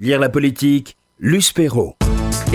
Lire 0.00 0.20
la 0.20 0.28
politique, 0.28 0.96
Luce 1.18 1.52
Perrault. 1.52 1.96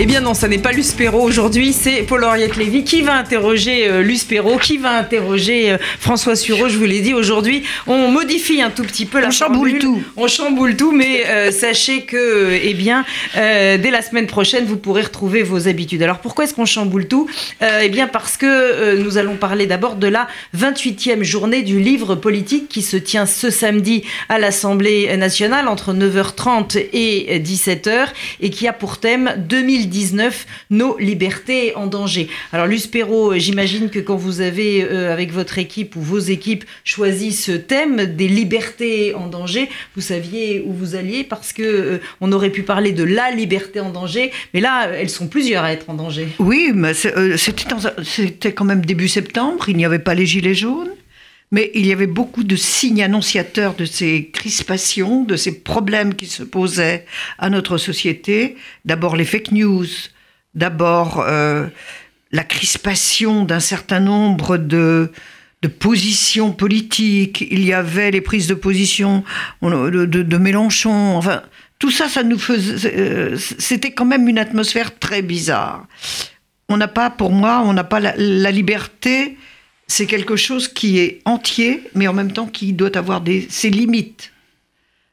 Eh 0.00 0.06
bien 0.06 0.20
non, 0.20 0.34
ça 0.34 0.48
n'est 0.48 0.58
pas 0.58 0.72
Luce 0.72 0.90
Perrault 0.90 1.22
aujourd'hui, 1.22 1.72
c'est 1.72 2.02
Paul-Henriette 2.02 2.56
Lévy 2.56 2.82
qui 2.82 3.02
va 3.02 3.14
interroger 3.14 3.86
euh, 3.86 4.02
Luce 4.02 4.24
Perrault, 4.24 4.58
qui 4.58 4.76
va 4.76 4.90
interroger 4.90 5.70
euh, 5.70 5.78
François 6.00 6.34
Sureau, 6.34 6.68
je 6.68 6.76
vous 6.76 6.84
l'ai 6.84 7.00
dit 7.00 7.14
aujourd'hui. 7.14 7.62
On 7.86 8.08
modifie 8.08 8.60
un 8.60 8.70
tout 8.70 8.82
petit 8.82 9.06
peu 9.06 9.20
la 9.20 9.28
On 9.28 9.30
chamboule 9.30 9.70
formule. 9.70 9.78
tout. 9.78 10.02
On 10.16 10.26
chamboule 10.26 10.74
tout, 10.74 10.90
mais 10.90 11.24
euh, 11.28 11.52
sachez 11.52 12.02
que, 12.02 12.16
euh, 12.16 12.58
eh 12.60 12.74
bien, 12.74 13.04
dès 13.36 13.90
la 13.92 14.02
semaine 14.02 14.26
prochaine, 14.26 14.64
vous 14.64 14.76
pourrez 14.76 15.02
retrouver 15.02 15.44
vos 15.44 15.68
habitudes. 15.68 16.02
Alors 16.02 16.18
pourquoi 16.18 16.42
est-ce 16.44 16.54
qu'on 16.54 16.66
chamboule 16.66 17.06
tout? 17.06 17.28
Eh 17.60 17.88
bien 17.88 18.08
parce 18.08 18.36
que 18.36 18.96
nous 18.96 19.16
allons 19.16 19.36
parler 19.36 19.66
d'abord 19.66 19.94
de 19.94 20.08
la 20.08 20.26
28e 20.58 21.22
journée 21.22 21.62
du 21.62 21.78
livre 21.78 22.16
politique 22.16 22.68
qui 22.68 22.82
se 22.82 22.96
tient 22.96 23.26
ce 23.26 23.48
samedi 23.48 24.02
à 24.28 24.40
l'Assemblée 24.40 25.16
nationale 25.16 25.68
entre 25.68 25.94
9h30 25.94 26.78
et 26.92 27.38
17h 27.40 28.08
et 28.40 28.50
qui 28.50 28.66
a 28.66 28.72
pour 28.72 28.98
thème 28.98 29.32
2019 29.84 30.46
nos 30.70 30.98
libertés 30.98 31.74
en 31.76 31.86
danger. 31.86 32.28
Alors 32.52 32.66
Luce 32.66 32.86
Perrault, 32.86 33.34
j'imagine 33.36 33.90
que 33.90 33.98
quand 33.98 34.16
vous 34.16 34.40
avez 34.40 34.82
euh, 34.82 35.12
avec 35.12 35.32
votre 35.32 35.58
équipe 35.58 35.96
ou 35.96 36.00
vos 36.00 36.18
équipes 36.18 36.64
choisi 36.84 37.32
ce 37.32 37.52
thème 37.52 38.06
des 38.06 38.28
libertés 38.28 39.14
en 39.14 39.28
danger, 39.28 39.68
vous 39.94 40.02
saviez 40.02 40.64
où 40.66 40.72
vous 40.72 40.94
alliez 40.94 41.24
parce 41.24 41.52
que 41.52 41.62
euh, 41.62 41.98
on 42.20 42.32
aurait 42.32 42.50
pu 42.50 42.62
parler 42.62 42.92
de 42.92 43.04
la 43.04 43.30
liberté 43.30 43.80
en 43.80 43.90
danger, 43.90 44.32
mais 44.52 44.60
là 44.60 44.88
elles 44.92 45.10
sont 45.10 45.28
plusieurs 45.28 45.64
à 45.64 45.72
être 45.72 45.90
en 45.90 45.94
danger. 45.94 46.28
Oui, 46.38 46.72
mais 46.74 46.92
euh, 47.06 47.36
c'était 47.36 48.52
quand 48.52 48.64
même 48.64 48.84
début 48.84 49.08
septembre, 49.08 49.68
il 49.68 49.76
n'y 49.76 49.84
avait 49.84 49.98
pas 49.98 50.14
les 50.14 50.26
gilets 50.26 50.54
jaunes, 50.54 50.90
mais 51.50 51.70
il 51.74 51.86
y 51.86 51.92
avait 51.92 52.06
beaucoup 52.06 52.44
de 52.44 52.56
signes 52.56 53.02
annonciateurs 53.02 53.74
de 53.74 53.84
ces 53.84 54.30
crispations, 54.32 55.24
de 55.24 55.36
ces 55.36 55.60
problèmes 55.60 56.14
qui 56.14 56.26
se 56.26 56.42
posaient 56.42 57.06
à 57.38 57.50
notre 57.50 57.78
société. 57.78 58.56
D'abord 58.84 59.16
les 59.16 59.24
fake 59.24 59.52
news, 59.52 59.86
d'abord 60.54 61.20
euh, 61.20 61.66
la 62.32 62.44
crispation 62.44 63.44
d'un 63.44 63.60
certain 63.60 64.00
nombre 64.00 64.56
de, 64.56 65.10
positions 65.78 66.52
politiques. 66.52 67.46
Il 67.50 67.64
y 67.64 67.72
avait 67.72 68.10
les 68.10 68.20
prises 68.20 68.48
de 68.48 68.54
position 68.54 69.24
on- 69.62 69.88
de, 69.88 70.38
Mélenchon, 70.38 71.16
enfin... 71.16 71.42
Tout 71.80 71.90
ça, 71.90 72.08
ça 72.08 72.22
nous 72.22 72.38
faisait, 72.38 72.94
euh, 72.96 73.36
c'était 73.58 73.90
quand 73.90 74.04
même 74.04 74.28
une 74.28 74.38
atmosphère 74.38 74.96
très 74.98 75.22
bizarre 75.22 75.86
on 76.68 76.76
n'a 76.76 76.88
pas, 76.88 77.10
pour 77.10 77.30
moi, 77.30 77.62
on 77.64 77.72
n'a 77.72 77.84
pas 77.84 78.00
la 78.00 78.50
liberté. 78.50 79.36
C'est 79.86 80.06
quelque 80.06 80.36
chose 80.36 80.68
qui 80.68 80.98
est 80.98 81.20
entier, 81.24 81.82
mais 81.94 82.08
en 82.08 82.12
même 82.12 82.32
temps 82.32 82.46
qui 82.46 82.72
doit 82.72 82.96
avoir 82.96 83.20
des, 83.20 83.46
ses 83.50 83.70
limites. 83.70 84.32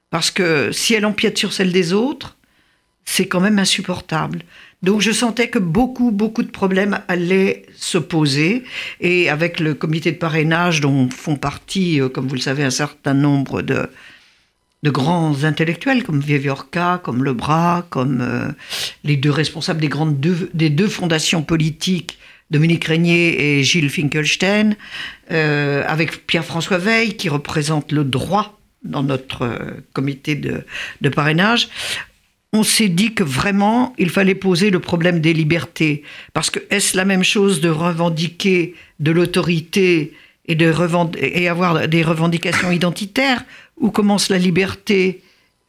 Parce 0.10 0.32
que 0.32 0.72
si 0.72 0.94
elle 0.94 1.06
empiète 1.06 1.38
sur 1.38 1.54
celle 1.54 1.72
des 1.72 1.94
autres, 1.94 2.38
c'est 3.06 3.28
quand 3.28 3.40
même 3.40 3.60
insupportable. 3.60 4.44
Donc 4.84 5.02
je 5.02 5.12
sentais 5.12 5.50
que 5.50 5.60
beaucoup, 5.60 6.12
beaucoup 6.12 6.44
de 6.44 6.50
problèmes 6.50 7.02
allaient 7.08 7.66
se 7.76 7.98
poser. 7.98 8.64
Et 9.00 9.30
avec 9.30 9.60
le 9.60 9.74
comité 9.74 10.12
de 10.12 10.18
parrainage 10.18 10.82
dont 10.82 11.10
font 11.10 11.36
partie, 11.36 12.02
euh, 12.02 12.10
comme 12.10 12.28
vous 12.28 12.36
le 12.36 12.42
savez, 12.42 12.64
un 12.64 12.72
certain 12.72 13.14
nombre 13.14 13.62
de, 13.62 13.90
de 14.84 14.90
grands 14.90 15.44
intellectuels 15.44 16.04
comme 16.04 16.20
Viviorca, 16.20 17.00
comme 17.04 17.24
Lebras, 17.24 17.84
comme 17.90 18.22
euh, 18.22 18.52
les 19.04 19.18
deux 19.18 19.32
responsables 19.32 19.80
des, 19.80 19.90
grandes 19.90 20.20
des 20.20 20.70
deux 20.70 20.88
fondations 20.88 21.44
politiques, 21.44 22.18
Dominique 22.52 22.86
Régnier 22.86 23.60
et 23.60 23.64
Gilles 23.64 23.90
Finkelstein, 23.90 24.76
euh, 25.32 25.84
avec 25.88 26.28
Pierre-François 26.28 26.78
Veil 26.78 27.16
qui 27.16 27.30
représente 27.30 27.92
le 27.92 28.04
droit 28.04 28.60
dans 28.84 29.04
notre 29.04 29.44
euh, 29.44 29.58
comité 29.94 30.36
de, 30.36 31.10
parrainage. 31.10 31.70
On 32.54 32.64
s'est 32.64 32.90
dit 32.90 33.14
que 33.14 33.24
vraiment, 33.24 33.94
il 33.98 34.10
fallait 34.10 34.36
poser 34.36 34.70
le 34.70 34.80
problème 34.80 35.22
des 35.22 35.34
libertés. 35.34 36.04
Parce 36.34 36.50
que 36.50 36.60
est-ce 36.70 36.98
la 36.98 37.06
même 37.06 37.24
chose 37.24 37.62
de 37.62 37.70
revendiquer 37.70 38.76
de 39.00 39.12
l'autorité 39.12 40.14
et, 40.46 40.56
de 40.56 40.70
revend- 40.70 41.16
et 41.18 41.48
avoir 41.48 41.88
des 41.88 42.04
revendications 42.04 42.72
identitaires? 42.72 43.44
Où 43.78 43.90
commence 43.90 44.30
la 44.30 44.38
liberté 44.38 45.22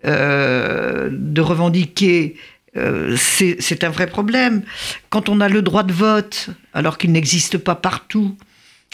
euh, 0.05 1.09
de 1.13 1.41
revendiquer 1.41 2.35
euh, 2.77 3.17
c'est 3.17 3.85
un 3.85 3.91
vrai 3.91 4.07
problème. 4.07 4.63
Quand 5.11 5.29
on 5.29 5.41
a 5.41 5.49
le 5.49 5.63
droit 5.63 5.83
de 5.83 5.93
vote, 5.93 6.49
alors 6.73 6.99
qu'il 6.99 7.13
n'existe 7.13 7.59
pas 7.59 7.75
partout, 7.75 8.37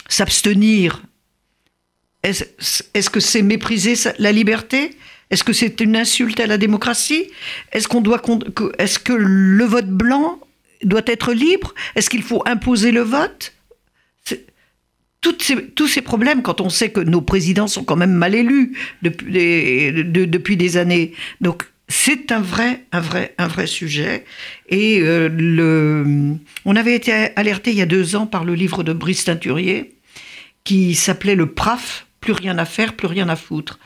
s'abstenir, 0.07 1.01
est-ce 2.23 3.09
que 3.09 3.19
c'est 3.19 3.41
mépriser 3.41 3.93
la 4.19 4.31
liberté? 4.31 4.97
Est-ce 5.29 5.43
que 5.43 5.53
c'est 5.53 5.79
une 5.79 5.95
insulte 5.95 6.39
à 6.39 6.47
la 6.47 6.57
démocratie? 6.57 7.29
Est-ce 7.71 7.87
con- 7.87 8.01
que- 8.03 9.13
le 9.13 9.63
vote 9.65 9.87
blanc 9.89 10.39
doit 10.83 11.03
être 11.05 11.31
libre? 11.33 11.73
Est-ce 11.95 12.09
qu'il 12.09 12.23
faut 12.23 12.41
imposer 12.45 12.91
le 12.91 13.01
vote? 13.01 13.53
Tous 15.21 15.87
ces 15.87 16.01
problèmes, 16.01 16.41
quand 16.41 16.61
on 16.61 16.69
sait 16.69 16.91
que 16.91 17.01
nos 17.01 17.21
présidents 17.21 17.67
sont 17.67 17.83
quand 17.83 17.97
même 17.97 18.13
mal 18.13 18.35
élus 18.35 18.77
depuis 19.01 19.91
depuis 19.93 20.55
des 20.55 20.77
années, 20.77 21.13
donc 21.41 21.65
c'est 21.89 22.31
un 22.31 22.39
vrai, 22.39 22.85
un 22.91 23.01
vrai, 23.01 23.33
un 23.37 23.47
vrai 23.47 23.67
sujet. 23.67 24.23
Et 24.69 25.01
euh, 25.01 26.33
on 26.63 26.75
avait 26.75 26.95
été 26.95 27.11
alerté 27.35 27.71
il 27.71 27.77
y 27.77 27.81
a 27.81 27.87
deux 27.87 28.15
ans 28.15 28.27
par 28.27 28.45
le 28.45 28.53
livre 28.53 28.83
de 28.83 28.93
Brice 28.93 29.25
Teinturier 29.25 29.95
qui 30.63 30.93
s'appelait 30.93 31.35
le 31.35 31.47
PRAF, 31.47 32.05
plus 32.21 32.33
rien 32.33 32.57
à 32.59 32.65
faire, 32.65 32.95
plus 32.95 33.07
rien 33.07 33.27
à 33.27 33.35
foutre. 33.35 33.79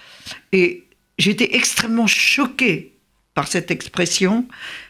Et 0.51 0.83
j'étais 1.17 1.55
extrêmement 1.55 2.07
choquée 2.07 2.91
par 3.33 3.47
cette 3.47 3.71
expression, 3.71 4.45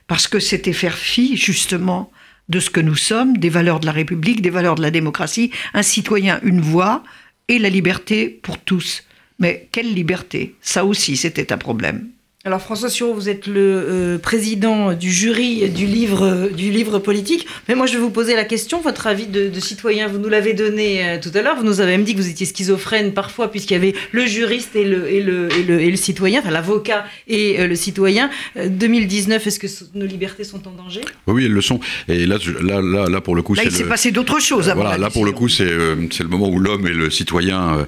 parce 0.08 0.28
que 0.28 0.40
c'était 0.40 0.74
faire 0.74 0.98
fi, 0.98 1.38
justement, 1.38 2.12
de 2.50 2.60
ce 2.60 2.70
que 2.70 2.82
nous 2.82 2.96
sommes, 2.96 3.38
des 3.38 3.50
valeurs 3.50 3.80
de 3.80 3.86
la 3.86 3.92
République, 3.92 4.42
des 4.42 4.50
valeurs 4.50 4.76
de 4.76 4.82
la 4.82 4.92
démocratie, 4.92 5.52
un 5.74 5.84
citoyen, 5.84 6.40
une 6.44 6.62
voix, 6.62 7.04
et 7.48 7.60
la 7.60 7.70
liberté 7.70 8.28
pour 8.28 8.58
tous. 8.58 9.04
Mais 9.40 9.68
quelle 9.72 9.94
liberté? 9.94 10.56
Ça 10.62 10.84
aussi, 10.86 11.16
c'était 11.16 11.54
un 11.54 11.58
problème. 11.58 12.10
Alors 12.46 12.62
François 12.62 12.90
Sureau, 12.90 13.14
vous 13.14 13.30
êtes 13.30 13.48
le 13.48 13.56
euh, 13.56 14.18
président 14.18 14.92
du 14.92 15.10
jury 15.10 15.70
du 15.70 15.86
livre, 15.86 16.50
du 16.54 16.72
livre 16.72 17.00
politique. 17.00 17.48
Mais 17.70 17.76
moi, 17.76 17.86
je 17.86 17.94
vais 17.94 18.00
vous 18.00 18.10
poser 18.10 18.36
la 18.36 18.44
question, 18.44 18.82
votre 18.82 19.08
avis 19.08 19.28
de, 19.28 19.48
de 19.48 19.60
citoyen, 19.62 20.10
vous 20.10 20.18
nous 20.18 20.28
l'avez 20.28 20.52
donné 20.54 21.08
euh, 21.08 21.18
tout 21.22 21.30
à 21.36 21.42
l'heure. 21.42 21.56
Vous 21.56 21.64
nous 21.64 21.80
avez 21.80 21.92
même 21.94 22.04
dit 22.04 22.14
que 22.16 22.20
vous 22.20 22.28
étiez 22.28 22.46
schizophrène 22.46 23.14
parfois, 23.14 23.50
puisqu'il 23.50 23.76
y 23.76 23.78
avait 23.78 23.94
le 24.12 24.26
juriste 24.26 24.76
et 24.76 24.84
le, 24.84 25.10
et 25.10 25.22
le, 25.24 25.48
et 25.58 25.64
le, 25.64 25.80
et 25.80 25.90
le 25.90 25.96
citoyen, 25.96 26.42
enfin 26.42 26.52
l'avocat 26.52 27.06
et 27.30 27.62
euh, 27.62 27.68
le 27.68 27.76
citoyen. 27.76 28.30
Euh, 28.58 28.68
2019, 28.68 29.48
est-ce 29.48 29.58
que 29.62 29.70
so- 29.70 29.86
nos 29.96 30.06
libertés 30.06 30.44
sont 30.44 30.68
en 30.68 30.72
danger? 30.72 31.00
Oui, 31.28 31.36
oui, 31.36 31.46
elles 31.46 31.54
le 31.54 31.62
sont. 31.62 31.80
Et 32.10 32.26
là, 32.26 32.36
je- 32.42 32.52
là, 32.52 32.82
là, 32.82 33.08
là 33.08 33.22
pour 33.22 33.36
le 33.38 33.42
coup, 33.42 33.54
Là, 33.56 33.64
il 33.64 33.72
s'est 33.72 33.86
passé 33.86 34.12
d'autres 34.12 34.42
choses. 34.42 34.68
mon 34.68 34.76
Voilà, 34.82 34.98
là 34.98 35.10
pour 35.10 35.24
le 35.24 35.32
coup, 35.32 35.48
c'est 35.48 35.64
euh, 35.64 35.96
c'est 36.12 36.24
le 36.24 36.30
moment 36.30 36.50
où 36.50 36.60
l'homme 36.60 36.86
et 36.88 36.94
le 36.94 37.10
citoyen. 37.10 37.88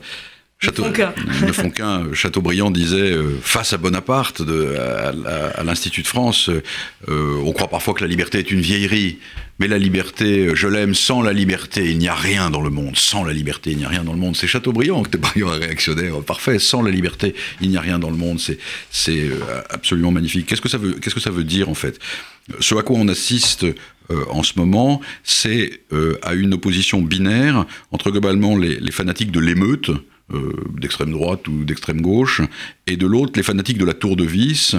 Euh, 0.67 0.71
Château, 0.71 0.83
font 0.85 0.91
qu'un. 0.91 1.13
ne 1.47 1.51
font 1.51 1.69
qu'un. 1.69 2.13
Chateaubriand 2.13 2.71
disait 2.71 3.11
euh, 3.11 3.37
face 3.41 3.73
à 3.73 3.77
Bonaparte 3.77 4.41
de, 4.41 4.75
à, 4.75 5.09
à- 5.09 5.47
à 5.59 5.63
l'Institut 5.63 6.01
de 6.01 6.07
France, 6.07 6.49
euh, 7.09 7.37
on 7.43 7.51
croit 7.53 7.67
parfois 7.69 7.93
que 7.93 8.01
la 8.01 8.07
liberté 8.07 8.39
est 8.39 8.51
une 8.51 8.61
vieillerie, 8.61 9.19
mais 9.59 9.67
la 9.67 9.77
liberté, 9.77 10.49
je 10.55 10.67
l'aime. 10.67 10.93
Sans 10.95 11.21
la 11.21 11.31
liberté, 11.33 11.89
il 11.89 11.97
n'y 11.97 12.07
a 12.09 12.15
rien 12.15 12.49
dans 12.49 12.61
le 12.61 12.69
monde. 12.69 12.97
Sans 12.97 13.23
la 13.23 13.33
liberté, 13.33 13.71
il 13.71 13.77
n'y 13.77 13.85
a 13.85 13.89
rien 13.89 14.03
dans 14.03 14.13
le 14.13 14.19
monde. 14.19 14.35
C'est 14.35 14.47
Chateaubriand, 14.47 15.03
Chateaubriand 15.03 15.49
un 15.49 15.57
réactionnaire 15.59 16.19
parfait. 16.21 16.59
Sans 16.59 16.81
la 16.81 16.91
liberté, 16.91 17.33
il 17.61 17.69
n'y 17.69 17.77
a 17.77 17.81
rien 17.81 17.99
dans 17.99 18.09
le 18.09 18.17
monde. 18.17 18.39
C'est 18.39 18.57
c'est 18.91 19.29
absolument 19.69 20.11
magnifique. 20.11 20.45
Qu'est-ce 20.47 20.61
que 20.61 20.69
ça 20.69 20.77
veut 20.77 20.93
Qu'est-ce 20.93 21.15
que 21.15 21.21
ça 21.21 21.31
veut 21.31 21.43
dire 21.45 21.69
en 21.69 21.73
fait? 21.75 21.99
Ce 22.59 22.75
à 22.75 22.83
quoi 22.83 22.97
on 22.99 23.07
assiste 23.07 23.65
euh, 24.11 24.23
en 24.29 24.43
ce 24.43 24.53
moment, 24.57 25.01
c'est 25.23 25.79
euh, 25.91 26.19
à 26.21 26.35
une 26.35 26.53
opposition 26.53 27.01
binaire 27.01 27.65
entre 27.91 28.11
globalement 28.11 28.55
les, 28.55 28.79
les 28.79 28.91
fanatiques 28.91 29.31
de 29.31 29.39
l'émeute, 29.39 29.89
euh, 30.33 30.53
d'extrême 30.79 31.11
droite 31.11 31.47
ou 31.47 31.63
d'extrême 31.65 32.01
gauche, 32.01 32.41
et 32.87 32.97
de 32.97 33.05
l'autre 33.05 33.33
les 33.35 33.43
fanatiques 33.43 33.77
de 33.77 33.85
la 33.85 33.93
tour 33.93 34.15
de 34.15 34.23
vis, 34.23 34.75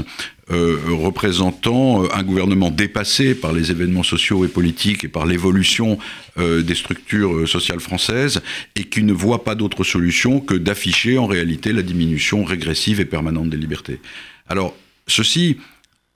euh, 0.51 0.77
représentant 0.89 2.03
euh, 2.03 2.09
un 2.13 2.25
gouvernement 2.25 2.71
dépassé 2.71 3.37
par 3.37 3.53
les 3.53 3.71
événements 3.71 4.03
sociaux 4.03 4.45
et 4.45 4.49
politiques 4.49 5.05
et 5.05 5.09
par 5.09 5.25
l'évolution 5.25 5.99
des 6.37 6.75
structures 6.75 7.49
sociales 7.49 7.81
françaises, 7.81 8.43
et 8.75 8.85
qui 8.85 9.05
ne 9.05 9.13
voit 9.13 9.45
pas 9.45 9.55
d'autre 9.55 9.85
solution 9.85 10.41
que 10.41 10.55
d'afficher 10.55 11.17
en 11.17 11.27
réalité 11.27 11.73
la 11.73 11.83
diminution 11.83 12.45
régressive 12.45 13.01
et 13.01 13.05
permanente 13.05 13.49
des 13.49 13.57
libertés. 13.57 14.01
Alors, 14.49 14.75
ceci 15.07 15.59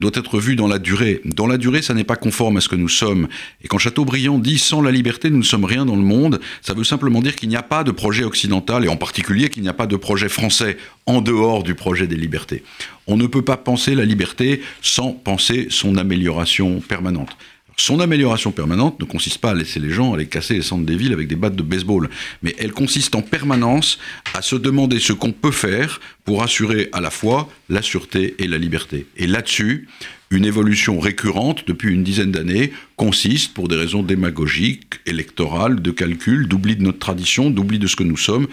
doit 0.01 0.11
être 0.15 0.39
vu 0.39 0.57
dans 0.57 0.67
la 0.67 0.79
durée. 0.79 1.21
Dans 1.25 1.47
la 1.47 1.59
durée, 1.59 1.83
ça 1.83 1.95
n'est 1.95 2.05
pas 2.05 2.17
conforme 2.17 2.57
à 2.57 2.61
ce 2.61 2.69
que 2.69 2.77
nous 2.77 2.89
sommes. 2.89 3.29
Et 3.63 3.69
quand 3.69 3.79
Chateaubriand 3.79 4.39
dit 4.39 4.59
sans 4.59 4.81
la 4.81 4.91
liberté, 4.91 5.31
nous 5.31 5.39
ne 5.39 5.43
sommes 5.43 5.65
rien 5.65 5.85
dans 5.85 5.97
le 5.97 6.03
monde, 6.03 6.41
ça 6.63 6.75
veut 6.75 6.85
simplement 6.85 7.21
dire 7.21 7.37
qu'il 7.37 7.49
n'y 7.49 7.57
a 7.57 7.63
pas 7.63 7.85
de 7.85 7.91
projet 7.91 8.25
occidental, 8.25 8.85
et 8.85 8.89
en 8.89 8.97
particulier 8.97 9.51
qu'il 9.51 9.63
n'y 9.63 9.69
a 9.69 9.75
pas 9.75 9.87
de 9.87 9.97
projet 9.97 10.29
français 10.29 10.79
en 11.07 11.21
dehors 11.21 11.63
du 11.63 11.75
projet 11.75 12.07
des 12.07 12.17
libertés. 12.17 12.63
On 13.07 13.17
ne 13.17 13.27
peut 13.27 13.43
pas 13.43 13.57
penser 13.57 13.95
la 13.95 14.05
liberté 14.05 14.63
sans 14.83 15.13
penser 15.13 15.67
son 15.71 15.97
amélioration 15.97 16.81
permanente. 16.81 17.37
Son 17.81 17.99
amélioration 17.99 18.53
permanente 18.53 19.01
ne 19.01 19.07
consiste 19.07 19.39
pas 19.39 19.53
à 19.53 19.55
laisser 19.55 19.81
les 19.81 19.89
gens 19.89 20.13
aller 20.13 20.27
casser 20.27 20.53
les 20.53 20.61
centres 20.61 20.85
des 20.85 20.97
villes 20.97 21.15
avec 21.15 21.29
des 21.29 21.35
battes 21.35 21.57
de 21.57 21.63
baseball, 21.63 22.11
mais 22.43 22.55
elle 22.59 22.73
consiste 22.73 23.15
en 23.15 23.23
permanence 23.23 23.99
à 24.35 24.43
se 24.43 24.55
demander 24.55 25.01
ce 25.01 25.15
qu'on 25.15 25.33
peut 25.33 25.51
faire 25.51 25.99
pour 26.27 26.43
assurer 26.43 26.91
à 26.93 27.01
la 27.01 27.11
fois 27.11 27.49
la 27.71 27.81
sûreté 27.81 28.35
et 28.39 28.49
la 28.49 28.59
liberté. 28.59 29.07
Et 29.17 29.27
là-dessus, 29.27 29.89
une 30.31 30.45
évolution 30.45 31.01
récurrente 31.01 31.67
depuis 31.67 31.91
une 31.91 32.05
dizaine 32.05 32.33
d'années 32.33 32.71
consiste, 32.97 33.55
pour 33.55 33.67
des 33.67 33.77
raisons 33.77 34.03
démagogiques, 34.03 35.01
électorales, 35.07 35.81
de 35.81 35.91
calcul, 35.91 36.49
d'oubli 36.49 36.77
de 36.77 36.83
notre 36.83 36.99
tradition, 36.99 37.49
d'oubli 37.49 37.79
de 37.79 37.87
ce 37.87 37.97
que 37.97 38.05
nous 38.05 38.19
sommes, 38.19 38.47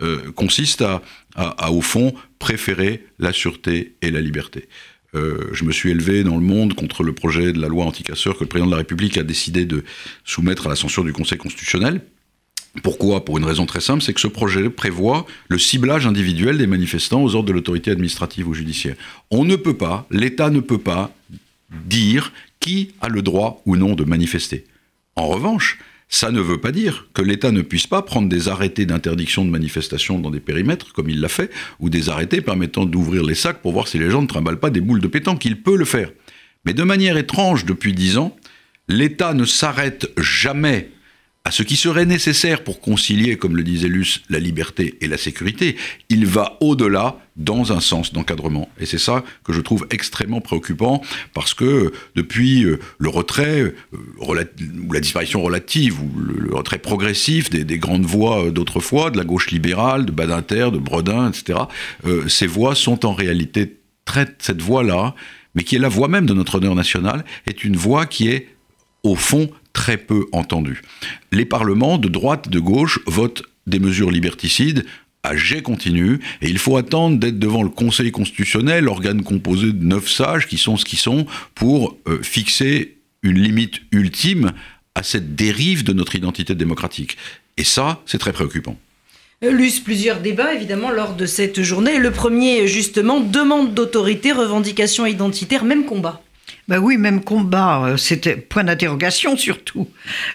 euh, 0.00 0.30
consiste 0.30 0.84
à, 1.34 1.72
au 1.72 1.80
fond, 1.80 2.14
préférer 2.38 3.04
la 3.18 3.32
sûreté 3.32 3.94
et 4.02 4.12
la 4.12 4.20
liberté. 4.20 4.68
Euh, 5.14 5.48
je 5.52 5.64
me 5.64 5.72
suis 5.72 5.90
élevé 5.90 6.22
dans 6.22 6.36
le 6.36 6.42
monde 6.42 6.74
contre 6.74 7.02
le 7.02 7.12
projet 7.12 7.52
de 7.52 7.60
la 7.60 7.68
loi 7.68 7.84
anticasseur 7.84 8.36
que 8.36 8.44
le 8.44 8.48
président 8.48 8.66
de 8.66 8.72
la 8.72 8.78
République 8.78 9.16
a 9.16 9.22
décidé 9.22 9.64
de 9.64 9.84
soumettre 10.24 10.66
à 10.66 10.68
la 10.70 10.76
censure 10.76 11.04
du 11.04 11.12
Conseil 11.12 11.38
constitutionnel. 11.38 12.02
Pourquoi? 12.82 13.24
Pour 13.24 13.38
une 13.38 13.44
raison 13.44 13.64
très 13.64 13.80
simple, 13.80 14.02
c'est 14.02 14.12
que 14.12 14.20
ce 14.20 14.28
projet 14.28 14.68
prévoit 14.68 15.26
le 15.48 15.58
ciblage 15.58 16.06
individuel 16.06 16.58
des 16.58 16.66
manifestants 16.66 17.22
aux 17.22 17.34
ordres 17.34 17.48
de 17.48 17.52
l'autorité 17.54 17.90
administrative 17.90 18.46
ou 18.46 18.54
judiciaire. 18.54 18.96
On 19.30 19.44
ne 19.44 19.56
peut 19.56 19.76
pas, 19.76 20.06
l'État 20.10 20.50
ne 20.50 20.60
peut 20.60 20.78
pas 20.78 21.10
dire 21.86 22.32
qui 22.60 22.92
a 23.00 23.08
le 23.08 23.22
droit 23.22 23.62
ou 23.64 23.76
non 23.76 23.94
de 23.94 24.04
manifester. 24.04 24.66
En 25.16 25.26
revanche, 25.26 25.78
ça 26.08 26.30
ne 26.30 26.40
veut 26.40 26.58
pas 26.58 26.72
dire 26.72 27.08
que 27.12 27.22
l'État 27.22 27.52
ne 27.52 27.60
puisse 27.60 27.86
pas 27.86 28.02
prendre 28.02 28.28
des 28.28 28.48
arrêtés 28.48 28.86
d'interdiction 28.86 29.44
de 29.44 29.50
manifestation 29.50 30.18
dans 30.18 30.30
des 30.30 30.40
périmètres, 30.40 30.92
comme 30.92 31.10
il 31.10 31.20
l'a 31.20 31.28
fait, 31.28 31.50
ou 31.80 31.90
des 31.90 32.08
arrêtés 32.08 32.40
permettant 32.40 32.86
d'ouvrir 32.86 33.22
les 33.22 33.34
sacs 33.34 33.60
pour 33.60 33.72
voir 33.72 33.88
si 33.88 33.98
les 33.98 34.10
gens 34.10 34.22
ne 34.22 34.26
trimballent 34.26 34.60
pas 34.60 34.70
des 34.70 34.80
boules 34.80 35.00
de 35.00 35.06
pétanque. 35.06 35.44
Il 35.44 35.62
peut 35.62 35.76
le 35.76 35.84
faire. 35.84 36.10
Mais 36.64 36.72
de 36.72 36.82
manière 36.82 37.16
étrange, 37.18 37.66
depuis 37.66 37.92
dix 37.92 38.16
ans, 38.16 38.34
l'État 38.88 39.34
ne 39.34 39.44
s'arrête 39.44 40.10
jamais 40.16 40.90
à 41.48 41.50
ce 41.50 41.62
qui 41.62 41.76
serait 41.76 42.04
nécessaire 42.04 42.62
pour 42.62 42.78
concilier, 42.78 43.38
comme 43.38 43.56
le 43.56 43.62
disait 43.62 43.88
Luce, 43.88 44.20
la 44.28 44.38
liberté 44.38 44.98
et 45.00 45.06
la 45.06 45.16
sécurité, 45.16 45.76
il 46.10 46.26
va 46.26 46.58
au-delà 46.60 47.16
dans 47.36 47.72
un 47.72 47.80
sens 47.80 48.12
d'encadrement. 48.12 48.68
Et 48.78 48.84
c'est 48.84 48.98
ça 48.98 49.24
que 49.44 49.54
je 49.54 49.62
trouve 49.62 49.86
extrêmement 49.88 50.42
préoccupant, 50.42 51.00
parce 51.32 51.54
que 51.54 51.90
depuis 52.16 52.64
euh, 52.64 52.78
le 52.98 53.08
retrait, 53.08 53.60
euh, 53.62 53.74
ou 54.20 54.92
la 54.92 55.00
disparition 55.00 55.40
relative, 55.40 55.98
ou 56.02 56.10
le 56.20 56.54
retrait 56.54 56.76
progressif 56.76 57.48
des, 57.48 57.78
grandes 57.78 58.04
voix 58.04 58.44
euh, 58.44 58.50
d'autrefois, 58.50 59.10
de 59.10 59.16
la 59.16 59.24
gauche 59.24 59.50
libérale, 59.50 60.04
de 60.04 60.12
Badinter, 60.12 60.68
de 60.70 60.78
Bredin, 60.78 61.30
etc., 61.30 61.60
ces 62.28 62.46
voix 62.46 62.74
sont 62.74 63.06
en 63.06 63.14
réalité 63.14 63.78
très... 64.04 64.26
Cette 64.38 64.60
voix-là, 64.60 65.14
mais 65.54 65.62
qui 65.62 65.76
est 65.76 65.78
la 65.78 65.88
voix 65.88 66.08
même 66.08 66.26
de 66.26 66.34
notre 66.34 66.56
honneur 66.56 66.74
national, 66.74 67.24
est 67.46 67.64
une 67.64 67.76
voix 67.76 68.04
qui 68.04 68.28
est, 68.28 68.48
au 69.02 69.14
fond, 69.14 69.48
très 69.88 69.96
peu 69.96 70.26
entendu. 70.32 70.82
Les 71.32 71.46
parlements 71.46 71.96
de 71.96 72.08
droite 72.08 72.50
de 72.50 72.60
gauche 72.60 73.00
votent 73.06 73.42
des 73.66 73.78
mesures 73.78 74.10
liberticides 74.10 74.84
à 75.22 75.34
jet 75.34 75.62
continu, 75.62 76.20
et 76.42 76.50
il 76.50 76.58
faut 76.58 76.76
attendre 76.76 77.16
d'être 77.18 77.38
devant 77.38 77.62
le 77.62 77.70
Conseil 77.70 78.12
constitutionnel, 78.12 78.86
organe 78.86 79.22
composé 79.22 79.72
de 79.72 79.82
neuf 79.82 80.06
sages 80.10 80.46
qui 80.46 80.58
sont 80.58 80.76
ce 80.76 80.84
qu'ils 80.84 80.98
sont, 80.98 81.24
pour 81.54 81.96
euh, 82.06 82.22
fixer 82.22 82.98
une 83.22 83.38
limite 83.38 83.80
ultime 83.90 84.52
à 84.94 85.02
cette 85.02 85.34
dérive 85.34 85.84
de 85.84 85.94
notre 85.94 86.16
identité 86.16 86.54
démocratique. 86.54 87.16
Et 87.56 87.64
ça, 87.64 88.02
c'est 88.04 88.18
très 88.18 88.34
préoccupant. 88.34 88.76
Euh, 89.42 89.50
Luce, 89.50 89.80
plusieurs 89.80 90.20
débats 90.20 90.52
évidemment 90.52 90.90
lors 90.90 91.14
de 91.14 91.24
cette 91.24 91.62
journée. 91.62 91.98
Le 91.98 92.10
premier, 92.10 92.66
justement, 92.66 93.20
demande 93.20 93.72
d'autorité, 93.72 94.32
revendication 94.32 95.06
identitaire, 95.06 95.64
même 95.64 95.86
combat. 95.86 96.20
Ben 96.68 96.78
oui, 96.78 96.98
même 96.98 97.24
combat, 97.24 97.82
euh, 97.82 97.96
c'était 97.96 98.36
point 98.36 98.62
d'interrogation 98.62 99.38
surtout. 99.38 99.88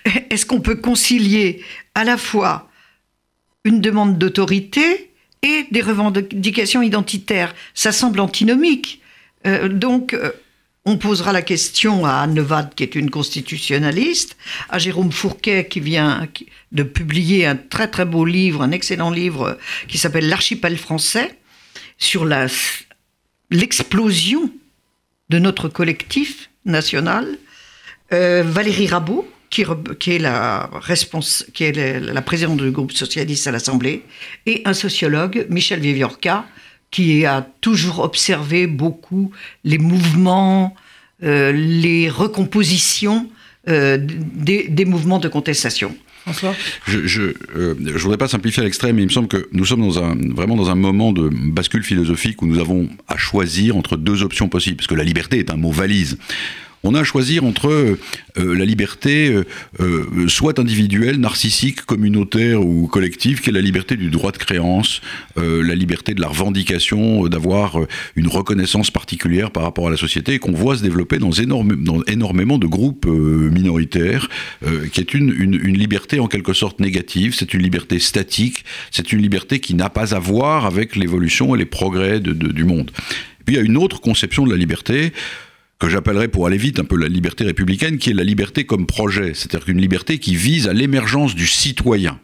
Est-ce 0.31 0.47
qu'on 0.47 0.62
peut 0.62 0.75
concilier 0.75 1.63
à 1.94 2.03
la 2.03 2.18
fois 2.18 2.69
une 3.63 3.80
demande 3.81 4.18
d'autorité 4.18 5.12
et 5.44 5.68
des 5.69 5.81
revendications 5.81 6.81
identitaires? 6.81 7.53
Ça 7.75 7.91
semble 7.91 8.19
antinomique. 8.19 9.00
Euh, 9.45 9.69
donc, 9.69 10.15
euh, 10.15 10.31
on 10.85 10.97
posera 10.97 11.33
la 11.33 11.44
question 11.44 12.03
à 12.03 12.13
Anne 12.13 12.36
Levade, 12.36 12.74
qui 12.74 12.81
est 12.81 12.95
une 12.95 13.12
constitutionnaliste, 13.12 14.36
à 14.69 14.79
Jérôme 14.79 15.12
Fourquet, 15.12 15.68
qui 15.68 15.81
vient 15.81 16.27
de 16.71 16.83
publier 16.83 17.45
un 17.45 17.56
très 17.56 17.88
très 17.88 18.06
beau 18.06 18.25
livre, 18.25 18.63
un 18.63 18.71
excellent 18.71 19.12
livre, 19.12 19.57
qui 19.88 20.00
s'appelle 20.00 20.27
L'archipel 20.27 20.77
français, 20.77 21.38
sur 22.00 22.25
l'explosion 23.50 24.51
de 25.33 25.39
notre 25.39 25.68
collectif 25.68 26.51
national, 26.63 27.25
euh, 28.13 28.44
Valérie 28.45 28.85
Rabault, 28.85 29.27
qui, 29.50 29.62
est, 29.62 30.19
la, 30.19 30.69
qui 31.53 31.63
est 31.63 31.71
la, 31.74 32.21
présidente 32.21 32.57
du 32.57 32.69
groupe 32.69 32.91
socialiste 32.91 33.47
à 33.47 33.51
l'Assemblée, 33.51 34.03
et 34.45 34.62
un 34.65 34.74
sociologue, 34.74 35.47
Michel 35.50 35.80
Viviorca, 35.80 36.45
qui 36.91 37.25
a 37.25 37.41
toujours 37.62 38.00
observé 38.00 38.68
beaucoup 38.68 39.31
les 39.63 39.80
mouvements, 39.80 40.75
euh, 41.24 41.51
les 41.51 42.09
recompositions 42.09 43.27
euh, 43.68 43.97
des, 44.00 44.86
mouvements 44.86 45.19
de 45.19 45.29
contestation. 45.29 45.95
Je 46.88 47.06
je, 47.06 47.22
euh, 47.56 47.75
je 47.84 47.98
voudrais 47.98 48.18
pas 48.18 48.28
simplifier 48.28 48.62
à 48.62 48.64
l'extrême, 48.64 48.96
mais 48.96 49.02
il 49.02 49.08
me 49.08 49.12
semble 49.12 49.28
que 49.28 49.48
nous 49.52 49.66
sommes 49.66 49.81
dans 49.81 50.04
un, 50.04 50.16
vraiment 50.34 50.56
dans 50.56 50.70
un 50.70 50.75
moment 50.75 51.12
de 51.12 51.30
bascule 51.30 51.84
philosophique 51.84 52.42
où 52.42 52.48
nous 52.48 52.60
avons 52.60 52.90
à 53.08 53.18
choisir 53.18 53.75
entre 53.75 53.98
deux 53.98 54.24
options 54.24 54.50
possibles, 54.50 54.78
parce 54.78 54.88
que 54.88 54.96
la 54.96 55.04
liberté 55.04 55.40
est 55.40 55.52
un 55.52 55.58
mot 55.58 55.72
valise 55.72 56.18
on 56.83 56.95
a 56.95 57.00
à 57.00 57.03
choisir 57.03 57.44
entre 57.44 57.68
euh, 57.69 57.97
la 58.38 58.65
liberté 58.65 59.33
euh, 59.80 60.27
soit 60.27 60.59
individuelle, 60.59 61.18
narcissique, 61.18 61.85
communautaire 61.85 62.65
ou 62.65 62.88
collective, 62.88 63.41
qui 63.41 63.50
est 63.50 63.53
la 63.53 63.62
liberté 63.62 63.95
du 63.95 64.09
droit 64.09 64.31
de 64.31 64.38
créance, 64.38 65.01
la 65.35 65.75
liberté 65.75 66.13
de 66.13 66.21
la 66.21 66.27
revendication, 66.27 67.27
d'avoir 67.27 67.77
une 68.15 68.27
reconnaissance 68.27 68.91
particulière 68.91 69.51
par 69.51 69.63
rapport 69.63 69.88
à 69.88 69.91
la 69.91 69.97
société, 69.97 70.35
et 70.35 70.39
qu'on 70.39 70.51
voit 70.51 70.77
se 70.77 70.83
développer 70.83 71.18
dans, 71.18 71.31
dans 71.63 72.03
énormément 72.03 72.57
de 72.57 72.68
groupes 72.68 73.06
minoritaires, 73.06 74.29
qui 74.91 75.00
est 75.00 75.13
une, 75.13 75.29
une, 75.29 75.77
liberté 75.77 76.19
en 76.19 76.27
quelque 76.27 76.53
sorte 76.53 76.79
négative, 76.79 77.36
c'est 77.38 77.53
une 77.53 77.62
liberté 77.62 78.00
statique, 78.00 78.65
c'est 78.91 79.12
une 79.12 79.21
liberté 79.21 79.59
qui 79.59 79.75
n'a 79.75 79.89
pas 79.89 80.15
à 80.15 80.19
voir 80.19 80.65
avec 80.65 80.95
l'évolution 80.95 81.56
et 81.56 81.57
les 81.57 81.65
progrès 81.65 82.19
de, 82.19 82.33
du 82.33 82.63
monde. 82.63 82.91
puis 83.45 83.56
il 83.56 83.57
y 83.57 83.62
a 83.62 83.65
une 83.65 83.77
autre 83.77 84.01
conception 84.01 84.45
de 84.45 84.51
la 84.51 84.57
liberté, 84.57 85.13
que 85.83 85.89
j'appellerais 85.89 86.30
pour 86.30 86.47
aller 86.47 86.56
vite 86.56 86.80
un 86.80 86.85
peu 86.85 86.95
la 86.95 87.09
liberté 87.09 87.44
républicaine, 87.44 87.97
qui 87.97 88.12
est 88.12 88.13
la 88.13 88.24
liberté 88.24 88.63
comme 88.63 88.85
projet, 88.85 89.33
c'est-à-dire 89.33 89.68
une 89.68 89.81
liberté 89.81 90.18
qui 90.18 90.33
vise 90.33 90.69
à 90.69 90.74
l'émergence 90.74 91.35
du 91.35 91.45
citoyen. 91.45 92.21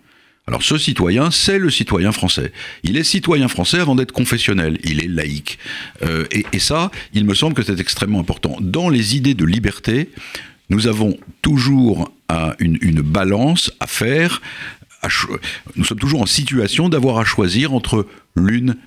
Alors 0.47 0.63
ce 0.63 0.77
citoyen, 0.77 1.29
c'est 1.29 1.59
le 1.59 1.69
citoyen 1.69 2.13
français. 2.13 2.53
Il 2.83 2.95
est 2.95 3.03
citoyen 3.03 3.50
français 3.50 3.79
avant 3.79 3.95
d'être 3.95 4.13
confessionnel, 4.13 4.77
il 4.85 5.03
est 5.03 5.09
laïque. 5.09 5.59
Euh, 6.03 6.25
et, 6.31 6.59
ça, 6.59 6.89
il 7.13 7.25
me 7.25 7.33
semble 7.33 7.53
que 7.53 7.61
c'est 7.61 7.81
extrêmement 7.81 8.21
important. 8.21 8.56
Dans 8.61 8.88
les 8.88 9.17
idées 9.17 9.33
de 9.33 9.44
liberté, 9.44 10.09
nous 10.69 10.88
avons 10.88 11.17
toujours 11.41 12.13
une 12.60 13.01
balance 13.01 13.74
à 13.81 13.88
faire. 13.88 14.41
nous 15.75 15.84
sommes 15.84 16.00
toujours 16.00 16.22
en 16.22 16.27
situation 16.27 16.88
d'avoir 16.88 17.17
à 17.17 17.25
choisir 17.25 17.74
entre 17.74 18.07
l'une 18.38 18.77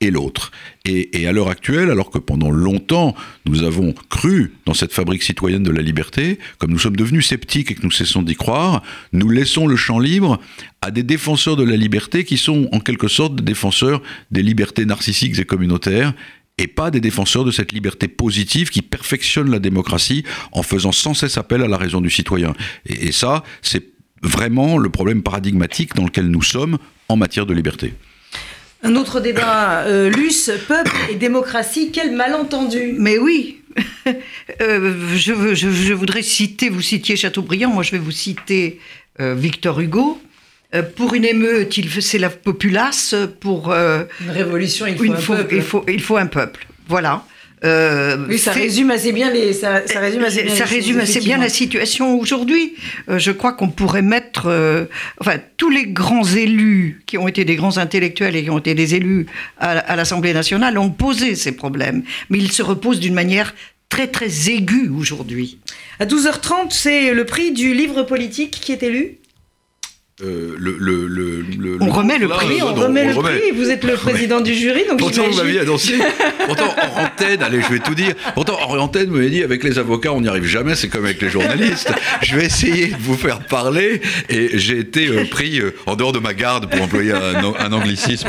et 0.00 0.10
l'autre. 0.10 0.50
Et, 0.84 1.26
à 1.26 1.32
l'heure 1.32 1.48
actuelle, 1.48 1.90
alors 1.90 2.10
que 2.10 2.18
pendant 2.18 2.50
longtemps, 2.50 3.14
nous 3.44 3.62
avons 3.62 3.94
cru 4.08 4.54
dans 4.64 4.74
cette 4.74 4.92
fabrique 4.92 5.22
citoyenne 5.22 5.62
de 5.62 5.70
la 5.70 5.82
liberté, 5.82 6.38
comme 6.58 6.70
nous 6.70 6.78
sommes 6.78 6.96
devenus 6.96 7.26
sceptiques 7.26 7.70
et 7.70 7.74
que 7.74 7.82
nous 7.82 7.90
cessons 7.90 8.22
d'y 8.22 8.34
croire, 8.34 8.82
nous 9.12 9.28
laissons 9.28 9.66
le 9.66 9.76
champ 9.76 9.98
libre 9.98 10.40
à 10.80 10.90
des 10.90 11.02
défenseurs 11.02 11.56
de 11.56 11.64
la 11.64 11.76
liberté 11.76 12.24
qui 12.24 12.38
sont 12.38 12.68
en 12.72 12.80
quelque 12.80 13.08
sorte 13.08 13.36
des 13.36 13.42
défenseurs 13.42 14.02
des 14.30 14.42
libertés 14.42 14.86
narcissiques 14.86 15.38
et 15.38 15.44
communautaires 15.44 16.14
et 16.56 16.66
pas 16.66 16.90
des 16.90 17.00
défenseurs 17.00 17.44
de 17.44 17.50
cette 17.50 17.72
liberté 17.72 18.08
positive 18.08 18.70
qui 18.70 18.82
perfectionne 18.82 19.50
la 19.50 19.58
démocratie 19.58 20.24
en 20.52 20.62
faisant 20.62 20.92
sans 20.92 21.14
cesse 21.14 21.38
appel 21.38 21.62
à 21.62 21.68
la 21.68 21.76
raison 21.76 22.00
du 22.00 22.10
citoyen. 22.10 22.54
et 22.86 23.12
ça, 23.12 23.44
c'est 23.62 23.84
vraiment 24.22 24.76
le 24.76 24.90
problème 24.90 25.22
paradigmatique 25.22 25.94
dans 25.94 26.04
lequel 26.04 26.28
nous 26.28 26.42
sommes 26.42 26.78
en 27.08 27.16
matière 27.16 27.46
de 27.46 27.54
liberté. 27.54 27.94
Un 28.82 28.96
autre 28.96 29.20
débat, 29.20 29.80
euh, 29.80 30.10
Luce, 30.10 30.50
peuple 30.66 30.96
et 31.10 31.14
démocratie, 31.14 31.90
quel 31.92 32.12
malentendu 32.12 32.94
Mais 32.96 33.18
oui 33.18 33.58
euh, 34.62 34.94
je, 35.14 35.54
je, 35.54 35.92
voudrais 35.92 36.22
citer, 36.22 36.70
vous 36.70 36.80
citiez 36.80 37.14
Chateaubriand, 37.14 37.70
moi 37.70 37.82
je 37.82 37.92
vais 37.92 37.98
vous 37.98 38.10
citer 38.10 38.80
euh, 39.20 39.34
Victor 39.34 39.78
Hugo. 39.80 40.20
pour 40.96 41.14
une 41.14 41.24
émeute, 41.24 41.76
il 41.76 42.02
c'est 42.02 42.18
la 42.18 42.30
populace. 42.30 43.14
Pour 43.40 43.72
une 43.72 44.30
révolution, 44.30 44.86
il 44.86 44.96
faut, 44.96 45.34
un 45.34 45.36
peuple. 45.36 45.54
Il 45.54 45.62
faut, 45.62 45.84
il 45.86 46.00
faut 46.00 46.16
un 46.16 46.26
peuple. 46.26 46.66
Voilà. 46.88 47.24
Euh, 47.64 48.26
oui, 48.28 48.38
ça 48.38 48.52
résume 48.52 48.90
assez 48.90 49.12
bien 49.12 49.30
les. 49.30 49.52
Ça, 49.52 49.82
résume 49.96 50.24
assez 50.24 50.42
bien, 50.42 50.54
ça 50.54 50.64
résume 50.64 51.00
assez 51.00 51.20
bien 51.20 51.38
la 51.38 51.48
situation 51.48 52.18
aujourd'hui. 52.18 52.74
Euh, 53.08 53.18
je 53.18 53.30
crois 53.32 53.52
qu'on 53.52 53.68
pourrait 53.68 54.02
mettre, 54.02 54.46
euh, 54.46 54.86
enfin, 55.20 55.36
tous 55.56 55.68
les 55.68 55.86
grands 55.86 56.24
élus 56.24 57.02
qui 57.06 57.18
ont 57.18 57.28
été 57.28 57.44
des 57.44 57.56
grands 57.56 57.76
intellectuels 57.76 58.34
et 58.36 58.44
qui 58.44 58.50
ont 58.50 58.58
été 58.58 58.74
des 58.74 58.94
élus 58.94 59.26
à, 59.58 59.72
à 59.72 59.96
l'Assemblée 59.96 60.32
nationale 60.32 60.78
ont 60.78 60.90
posé 60.90 61.34
ces 61.34 61.52
problèmes, 61.52 62.02
mais 62.30 62.38
ils 62.38 62.52
se 62.52 62.62
reposent 62.62 63.00
d'une 63.00 63.14
manière 63.14 63.54
très 63.90 64.06
très 64.06 64.50
aigu 64.50 64.88
aujourd'hui. 64.88 65.58
À 65.98 66.06
12h30, 66.06 66.70
c'est 66.70 67.12
le 67.12 67.26
prix 67.26 67.52
du 67.52 67.74
livre 67.74 68.04
politique 68.04 68.58
qui 68.60 68.72
est 68.72 68.82
élu 68.82 69.19
euh, 70.22 70.54
le, 70.58 70.76
le, 70.78 71.06
le, 71.06 71.40
le- 71.58 71.78
On 71.80 71.90
remet 71.90 72.18
le 72.18 72.28
prix, 72.28 72.62
on 72.62 72.74
non, 72.74 72.82
remet 72.82 73.06
le 73.06 73.14
remet. 73.14 73.38
prix. 73.38 73.50
Vous 73.54 73.70
êtes 73.70 73.84
le 73.84 73.94
président 73.96 74.40
du 74.40 74.54
jury, 74.54 74.82
donc 74.88 74.98
Pourtant, 74.98 75.22
vous 75.30 75.36
m'aviez 75.36 75.60
annoncé. 75.60 75.94
Pourtant, 76.46 76.74
en 76.96 77.02
antenne, 77.04 77.42
allez, 77.42 77.60
je 77.62 77.72
vais 77.72 77.78
tout 77.78 77.94
dire. 77.94 78.14
Pourtant, 78.34 78.58
en 78.68 78.76
antenne, 78.78 79.08
vous 79.08 79.16
m'avez 79.16 79.30
dit, 79.30 79.42
avec 79.42 79.64
les 79.64 79.78
avocats, 79.78 80.12
on 80.12 80.20
n'y 80.20 80.28
arrive 80.28 80.44
jamais, 80.46 80.74
c'est 80.74 80.88
comme 80.88 81.04
avec 81.04 81.22
les 81.22 81.30
journalistes. 81.30 81.90
Je 82.22 82.36
vais 82.36 82.44
essayer 82.46 82.88
de 82.88 82.96
vous 83.00 83.16
faire 83.16 83.40
parler. 83.46 84.00
Et 84.28 84.58
j'ai 84.58 84.78
été 84.78 85.08
euh, 85.08 85.24
pris 85.24 85.58
euh, 85.60 85.70
en 85.86 85.96
dehors 85.96 86.12
de 86.12 86.18
ma 86.18 86.34
garde, 86.34 86.68
pour 86.70 86.82
employer 86.82 87.12
un, 87.12 87.54
un 87.58 87.72
anglicisme. 87.72 88.28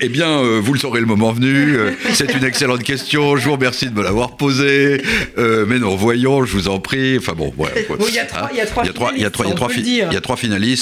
eh 0.00 0.08
bien, 0.08 0.42
vous 0.60 0.72
le 0.74 0.78
saurez 0.78 1.00
le 1.00 1.06
moment 1.06 1.32
venu. 1.32 1.76
C'est 2.12 2.32
une 2.34 2.44
excellente 2.44 2.82
question. 2.82 3.36
Je 3.36 3.44
vous 3.46 3.52
remercie 3.52 3.86
de 3.86 3.94
me 3.94 4.02
l'avoir 4.02 4.36
posée. 4.36 5.00
Mais 5.36 5.78
non, 5.78 5.96
voyons, 5.96 6.44
je 6.44 6.52
vous 6.52 6.68
en 6.68 6.78
prie. 6.80 7.16
Enfin 7.18 7.32
bon, 7.36 7.52
voilà. 7.56 7.74
Bon, 7.88 7.96
il 8.08 8.14
y 8.14 8.18
a 8.18 8.24
trois- 8.24 8.48
il 8.52 8.58
y 8.58 8.60
a 8.60 8.66
trois 8.66 8.82
il 8.84 8.88
y 8.88 8.90
a 8.90 8.92
trois, 8.92 9.12
il 9.16 9.22
y 9.22 9.24
a 9.24 9.30
trois, 9.30 9.70
il 9.74 10.12
y 10.14 10.16
a 10.16 10.20
finalistes, 10.36 10.81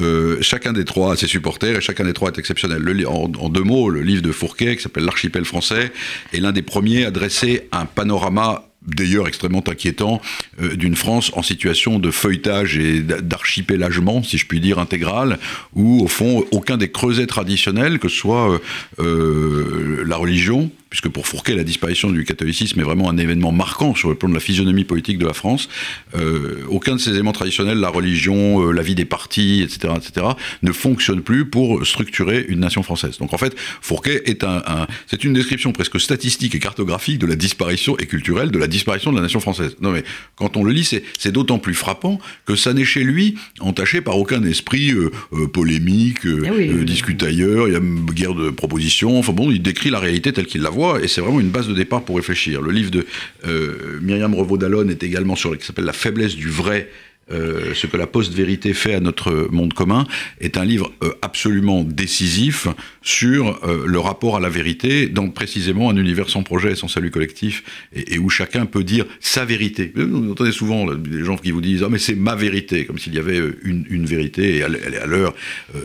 euh, 0.00 0.36
chacun 0.40 0.72
des 0.72 0.84
trois 0.84 1.12
a 1.12 1.16
ses 1.16 1.26
supporters 1.26 1.76
et 1.76 1.80
chacun 1.80 2.04
des 2.04 2.12
trois 2.12 2.30
est 2.30 2.38
exceptionnel. 2.38 2.82
En, 3.06 3.28
deux 3.48 3.62
mots, 3.62 3.90
le 3.90 4.02
livre 4.02 4.22
de 4.22 4.32
Fourquet 4.32 4.76
qui 4.76 4.82
s'appelle 4.82 5.04
L'archipel 5.04 5.44
français 5.44 5.92
est 6.32 6.40
l'un 6.40 6.52
des 6.52 6.62
premiers 6.62 7.04
à 7.04 7.10
dresser 7.10 7.68
un 7.72 7.86
panorama 7.86 8.68
d'ailleurs 8.86 9.26
extrêmement 9.26 9.64
inquiétant 9.66 10.20
euh, 10.60 10.76
d'une 10.76 10.94
France 10.94 11.30
en 11.34 11.42
situation 11.42 11.98
de 11.98 12.10
feuilletage 12.10 12.76
et 12.76 13.00
d'a- 13.00 13.22
d'archipélagement, 13.22 14.22
si 14.22 14.36
je 14.36 14.46
puis 14.46 14.60
dire, 14.60 14.78
intégral, 14.78 15.38
où 15.74 16.02
au 16.04 16.06
fond 16.08 16.44
aucun 16.50 16.76
des 16.76 16.90
creusets 16.90 17.26
traditionnels, 17.26 17.98
que 17.98 18.08
ce 18.08 18.16
soit 18.16 18.60
euh, 18.98 20.04
la 20.06 20.16
religion, 20.16 20.70
puisque 20.94 21.08
pour 21.08 21.26
Fourquet 21.26 21.56
la 21.56 21.64
disparition 21.64 22.08
du 22.12 22.22
catholicisme 22.22 22.78
est 22.78 22.84
vraiment 22.84 23.10
un 23.10 23.16
événement 23.18 23.50
marquant 23.50 23.96
sur 23.96 24.10
le 24.10 24.14
plan 24.14 24.28
de 24.28 24.34
la 24.34 24.38
physionomie 24.38 24.84
politique 24.84 25.18
de 25.18 25.26
la 25.26 25.32
France, 25.32 25.68
euh, 26.16 26.58
aucun 26.68 26.94
de 26.94 27.00
ces 27.00 27.10
éléments 27.10 27.32
traditionnels, 27.32 27.78
la 27.78 27.88
religion, 27.88 28.64
euh, 28.64 28.70
la 28.70 28.82
vie 28.82 28.94
des 28.94 29.04
partis, 29.04 29.62
etc., 29.62 29.92
etc., 29.96 30.24
ne 30.62 30.70
fonctionne 30.70 31.20
plus 31.20 31.46
pour 31.46 31.84
structurer 31.84 32.46
une 32.48 32.60
nation 32.60 32.84
française. 32.84 33.18
Donc 33.18 33.32
en 33.34 33.38
fait, 33.38 33.56
Fourquet 33.80 34.22
est 34.26 34.44
un, 34.44 34.62
un- 34.68 34.86
c'est 35.08 35.24
une 35.24 35.32
description 35.32 35.72
presque 35.72 35.98
statistique 35.98 36.54
et 36.54 36.60
cartographique 36.60 37.18
de 37.18 37.26
la 37.26 37.34
disparition 37.34 37.98
et 37.98 38.06
culturelle 38.06 38.52
de 38.52 38.58
la 38.60 38.68
disparition 38.68 39.10
de 39.10 39.16
la 39.16 39.22
nation 39.22 39.40
française. 39.40 39.74
Non 39.80 39.90
mais 39.90 40.04
quand 40.36 40.56
on 40.56 40.62
le 40.62 40.70
lit, 40.70 40.84
c'est, 41.18 41.32
d'autant 41.32 41.58
plus 41.58 41.74
frappant 41.74 42.20
que 42.46 42.54
ça 42.54 42.72
n'est 42.72 42.84
chez 42.84 43.02
lui 43.02 43.34
entaché 43.58 44.00
par 44.00 44.16
aucun 44.16 44.44
esprit 44.44 44.92
euh, 44.92 45.10
polémique, 45.52 46.18
Ah 46.24 46.50
oui, 46.56 46.70
oui. 46.72 46.84
discute 46.84 47.20
ailleurs, 47.24 47.66
il 47.66 47.74
y 47.74 47.76
a 47.76 47.80
guerre 48.12 48.34
de 48.36 48.50
propositions. 48.50 49.18
Enfin 49.18 49.32
bon, 49.32 49.50
il 49.50 49.60
décrit 49.60 49.90
la 49.90 49.98
réalité 49.98 50.32
telle 50.32 50.46
qu'il 50.46 50.62
la 50.62 50.70
voit 50.70 50.83
et 51.02 51.08
c'est 51.08 51.20
vraiment 51.20 51.40
une 51.40 51.50
base 51.50 51.68
de 51.68 51.74
départ 51.74 52.02
pour 52.02 52.16
réfléchir. 52.16 52.60
Le 52.60 52.70
livre 52.70 52.90
de 52.90 53.06
euh, 53.46 53.98
Myriam 54.02 54.34
Revaud-Dallon 54.34 54.88
est 54.88 55.02
également 55.02 55.36
sur 55.36 55.56
qui 55.56 55.64
s'appelle 55.64 55.84
La 55.84 55.92
faiblesse 55.92 56.36
du 56.36 56.50
vrai. 56.50 56.88
euh, 57.32 57.72
ce 57.72 57.86
que 57.86 57.96
la 57.96 58.06
post-vérité 58.06 58.74
fait 58.74 58.92
à 58.92 59.00
notre 59.00 59.48
monde 59.50 59.72
commun 59.72 60.06
est 60.42 60.58
un 60.58 60.64
livre 60.66 60.92
euh, 61.02 61.14
absolument 61.22 61.82
décisif 61.82 62.68
sur 63.00 63.58
le 63.64 63.98
rapport 63.98 64.36
à 64.36 64.40
la 64.40 64.50
vérité 64.50 65.08
dans 65.08 65.30
précisément 65.30 65.88
un 65.88 65.96
univers 65.96 66.28
sans 66.28 66.42
projet 66.42 66.72
et 66.72 66.74
sans 66.74 66.88
salut 66.88 67.10
collectif 67.10 67.64
et, 67.94 68.18
où 68.18 68.28
chacun 68.28 68.66
peut 68.66 68.84
dire 68.84 69.06
sa 69.20 69.46
vérité. 69.46 69.90
Vous 69.94 70.30
entendez 70.30 70.52
souvent 70.52 70.94
des 70.94 71.24
gens 71.24 71.36
qui 71.36 71.50
vous 71.50 71.62
disent 71.62 71.82
ah 71.82 71.88
mais 71.90 71.98
c'est 71.98 72.14
ma 72.14 72.34
vérité 72.34 72.84
comme 72.84 72.98
s'il 72.98 73.14
y 73.14 73.18
avait 73.18 73.40
une, 73.62 74.04
vérité 74.04 74.56
et 74.56 74.58
elle 74.58 74.94
est 74.94 74.98
à 74.98 75.06
l'heure 75.06 75.34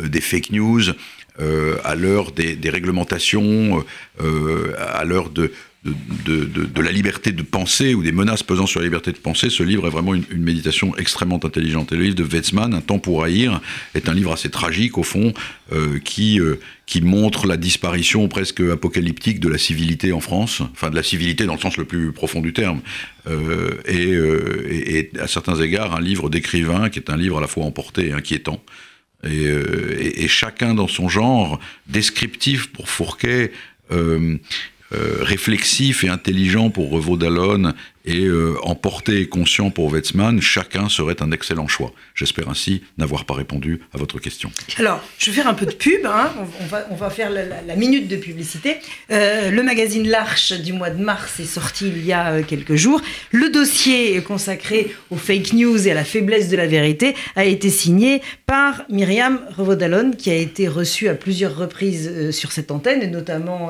des 0.03 0.21
fake 0.21 0.51
news 0.51 0.81
à 1.83 1.95
l'heure 1.95 2.31
des, 2.31 2.69
réglementations, 2.69 3.83
euh, 4.21 4.73
à 4.77 5.05
l'heure 5.05 5.29
de, 5.29 5.51
la 6.75 6.91
liberté 6.91 7.31
de 7.31 7.41
penser 7.41 7.93
ou 7.93 8.03
des 8.03 8.11
menaces 8.11 8.43
pesant 8.43 8.65
sur 8.65 8.81
la 8.81 8.85
liberté 8.85 9.11
de 9.11 9.17
penser, 9.17 9.49
ce 9.49 9.63
livre 9.63 9.87
est 9.87 9.89
vraiment 9.89 10.13
une, 10.13 10.25
méditation 10.31 10.95
extrêmement 10.97 11.39
intelligente. 11.43 11.93
Et 11.93 11.95
le 11.95 12.03
livre 12.03 12.15
de 12.15 12.23
Wetzmann, 12.23 12.73
Un 12.73 12.81
temps 12.81 12.99
pour 12.99 13.23
haïr, 13.23 13.61
est 13.95 14.09
un 14.09 14.13
livre 14.13 14.33
assez 14.33 14.49
tragique 14.49 14.97
au 14.97 15.03
fond, 15.03 15.33
euh, 15.71 15.99
qui, 15.99 16.39
euh, 16.39 16.59
montre 17.01 17.47
la 17.47 17.55
disparition 17.55 18.27
presque 18.27 18.61
apocalyptique 18.61 19.39
de 19.39 19.47
la 19.47 19.57
civilité 19.57 20.11
en 20.11 20.19
France, 20.19 20.63
enfin 20.73 20.89
de 20.89 20.95
la 20.95 21.03
civilité 21.03 21.45
dans 21.45 21.53
le 21.53 21.59
sens 21.59 21.77
le 21.77 21.85
plus 21.85 22.11
profond 22.11 22.41
du 22.41 22.51
terme, 22.51 22.81
Euh, 23.29 23.77
euh, 23.87 24.67
et 24.69 25.11
à 25.19 25.27
certains 25.27 25.59
égards 25.59 25.95
un 25.95 26.01
livre 26.01 26.29
d'écrivain 26.29 26.89
qui 26.89 26.99
est 26.99 27.09
un 27.09 27.17
livre 27.17 27.37
à 27.37 27.41
la 27.41 27.47
fois 27.47 27.65
emporté 27.65 28.07
et 28.07 28.13
inquiétant. 28.13 28.63
Et, 29.23 29.47
euh, 29.47 29.97
et 29.99 30.27
chacun 30.27 30.73
dans 30.73 30.87
son 30.87 31.09
genre, 31.09 31.59
descriptif 31.87 32.71
pour 32.71 32.89
Fourquet, 32.89 33.51
euh, 33.91 34.37
euh, 34.91 35.17
réflexif 35.21 36.03
et 36.03 36.09
intelligent 36.09 36.69
pour 36.69 36.89
Revaud-Dallon 36.89 37.73
et 38.09 38.25
euh, 38.25 38.55
emporté 38.63 39.21
et 39.21 39.27
conscient 39.27 39.69
pour 39.69 39.91
Wetzmann, 39.91 40.41
chacun 40.41 40.89
serait 40.89 41.21
un 41.21 41.31
excellent 41.31 41.67
choix. 41.67 41.93
J'espère 42.15 42.49
ainsi 42.49 42.81
n'avoir 42.97 43.25
pas 43.25 43.35
répondu 43.35 43.81
à 43.93 43.99
votre 43.99 44.19
question. 44.19 44.51
Alors, 44.77 45.01
je 45.19 45.29
vais 45.29 45.35
faire 45.35 45.47
un 45.47 45.53
peu 45.53 45.67
de 45.67 45.73
pub. 45.73 46.05
hein. 46.05 46.31
On, 46.89 46.95
va, 46.95 47.09
faire 47.11 47.29
la, 47.29 47.75
minute 47.75 48.07
de 48.07 48.15
publicité. 48.15 48.77
Euh, 49.11 49.51
le 49.51 49.61
magazine 49.61 50.07
L'Arche 50.07 50.53
du 50.53 50.73
mois 50.73 50.89
de 50.89 51.01
mars 51.01 51.39
est 51.39 51.45
sorti 51.45 51.87
il 51.87 52.03
y 52.03 52.11
a 52.11 52.31
euh, 52.31 52.43
quelques 52.43 52.75
jours. 52.75 53.01
Le 53.31 53.49
dossier 53.49 54.19
consacré 54.23 54.93
aux 55.11 55.15
fake 55.15 55.53
news 55.53 55.87
et 55.87 55.91
à 55.91 55.93
la 55.93 56.03
faiblesse 56.03 56.49
de 56.49 56.57
la 56.57 56.65
vérité 56.65 57.15
a 57.35 57.45
été 57.45 57.69
signé 57.69 58.21
par 58.47 58.83
Myriam 58.89 59.39
Revaudalon, 59.55 60.11
qui 60.17 60.31
a 60.31 60.35
été 60.35 60.67
reçue 60.67 61.09
à 61.09 61.13
plusieurs 61.13 61.55
reprises 61.55 62.09
euh, 62.11 62.31
sur 62.31 62.51
cette 62.51 62.71
antenne, 62.71 63.03
et 63.03 63.07
notamment 63.07 63.69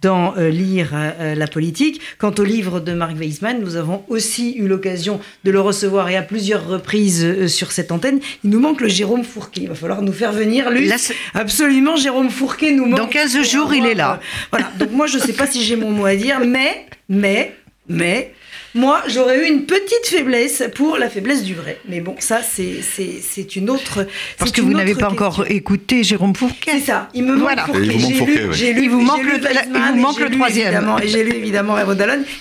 dans 0.00 0.34
Lire 0.36 0.92
la 1.20 1.46
politique. 1.46 2.00
Quant 2.18 2.34
au 2.38 2.44
livre 2.44 2.80
de 2.80 2.92
Marc 2.92 3.16
Weismann, 3.16 3.60
nous 3.60 3.73
avons 3.76 4.04
aussi 4.08 4.54
eu 4.56 4.66
l'occasion 4.66 5.20
de 5.44 5.50
le 5.50 5.60
recevoir 5.60 6.08
et 6.08 6.16
à 6.16 6.22
plusieurs 6.22 6.66
reprises 6.66 7.24
euh, 7.24 7.48
sur 7.48 7.72
cette 7.72 7.92
antenne. 7.92 8.20
Il 8.42 8.50
nous 8.50 8.60
manque 8.60 8.80
le 8.80 8.88
Jérôme 8.88 9.24
Fourquet. 9.24 9.62
Il 9.62 9.68
va 9.68 9.74
falloir 9.74 10.02
nous 10.02 10.12
faire 10.12 10.32
venir, 10.32 10.70
lui. 10.70 10.86
Là, 10.86 10.96
Absolument, 11.34 11.96
Jérôme 11.96 12.30
Fourquet 12.30 12.72
nous 12.72 12.86
manque. 12.86 12.98
Dans 12.98 13.06
15 13.06 13.34
pour 13.34 13.44
jours, 13.44 13.74
il 13.74 13.86
est 13.86 13.94
là. 13.94 14.20
voilà, 14.50 14.70
donc 14.78 14.90
moi, 14.90 15.06
je 15.06 15.18
ne 15.18 15.22
sais 15.22 15.32
pas 15.32 15.46
si 15.46 15.62
j'ai 15.62 15.76
mon 15.76 15.90
mot 15.90 16.06
à 16.06 16.16
dire, 16.16 16.40
mais, 16.40 16.86
mais, 17.08 17.54
mais, 17.88 18.32
moi, 18.74 19.02
j'aurais 19.08 19.38
eu 19.44 19.48
une 19.50 19.66
petite 19.66 20.06
faiblesse 20.06 20.62
pour 20.74 20.96
la 20.98 21.08
faiblesse 21.08 21.42
du 21.44 21.54
vrai. 21.54 21.78
Mais 21.88 22.00
bon, 22.00 22.16
ça, 22.18 22.40
c'est 22.42 22.82
c'est- 22.82 23.20
c'est 23.22 23.56
une 23.56 23.70
autre. 23.70 24.06
Parce 24.38 24.50
que 24.52 24.60
vous 24.60 24.72
n'avez 24.72 24.94
pas 24.94 25.08
encore 25.10 25.44
écouté 25.48 26.02
Jérôme 26.02 26.34
Fourquet. 26.34 26.72
C'est 26.72 26.80
ça, 26.86 27.08
il 27.14 27.22
me 27.24 27.32
manque 27.34 27.42
Voilà. 27.42 27.64
Fourquet. 27.66 27.80
Et 27.82 27.84
il 27.84 27.92
vous 27.92 28.00
manque 28.00 28.10
J'ai 28.10 28.14
Fourquet, 28.18 28.34
lu- 28.34 28.46
oui. 28.48 28.54
j'ai 28.54 28.72
lu- 28.72 28.82
Il 28.84 28.90
vous 28.90 29.00
j'ai 29.00 29.06
manque 29.06 29.22
lu 29.22 29.30
le- 29.30 29.38
Weizmann 29.44 29.64
il 29.74 29.94
vous 29.94 30.00
manque 30.00 30.16
j'ai 30.18 30.24
le 30.24 30.28
lu 30.30 30.36
troisième. 30.36 30.66
évidemment- 30.66 30.98
Et 30.98 31.08
j'ai 31.08 31.24
lu 31.24 31.34
évidemment. 31.34 31.76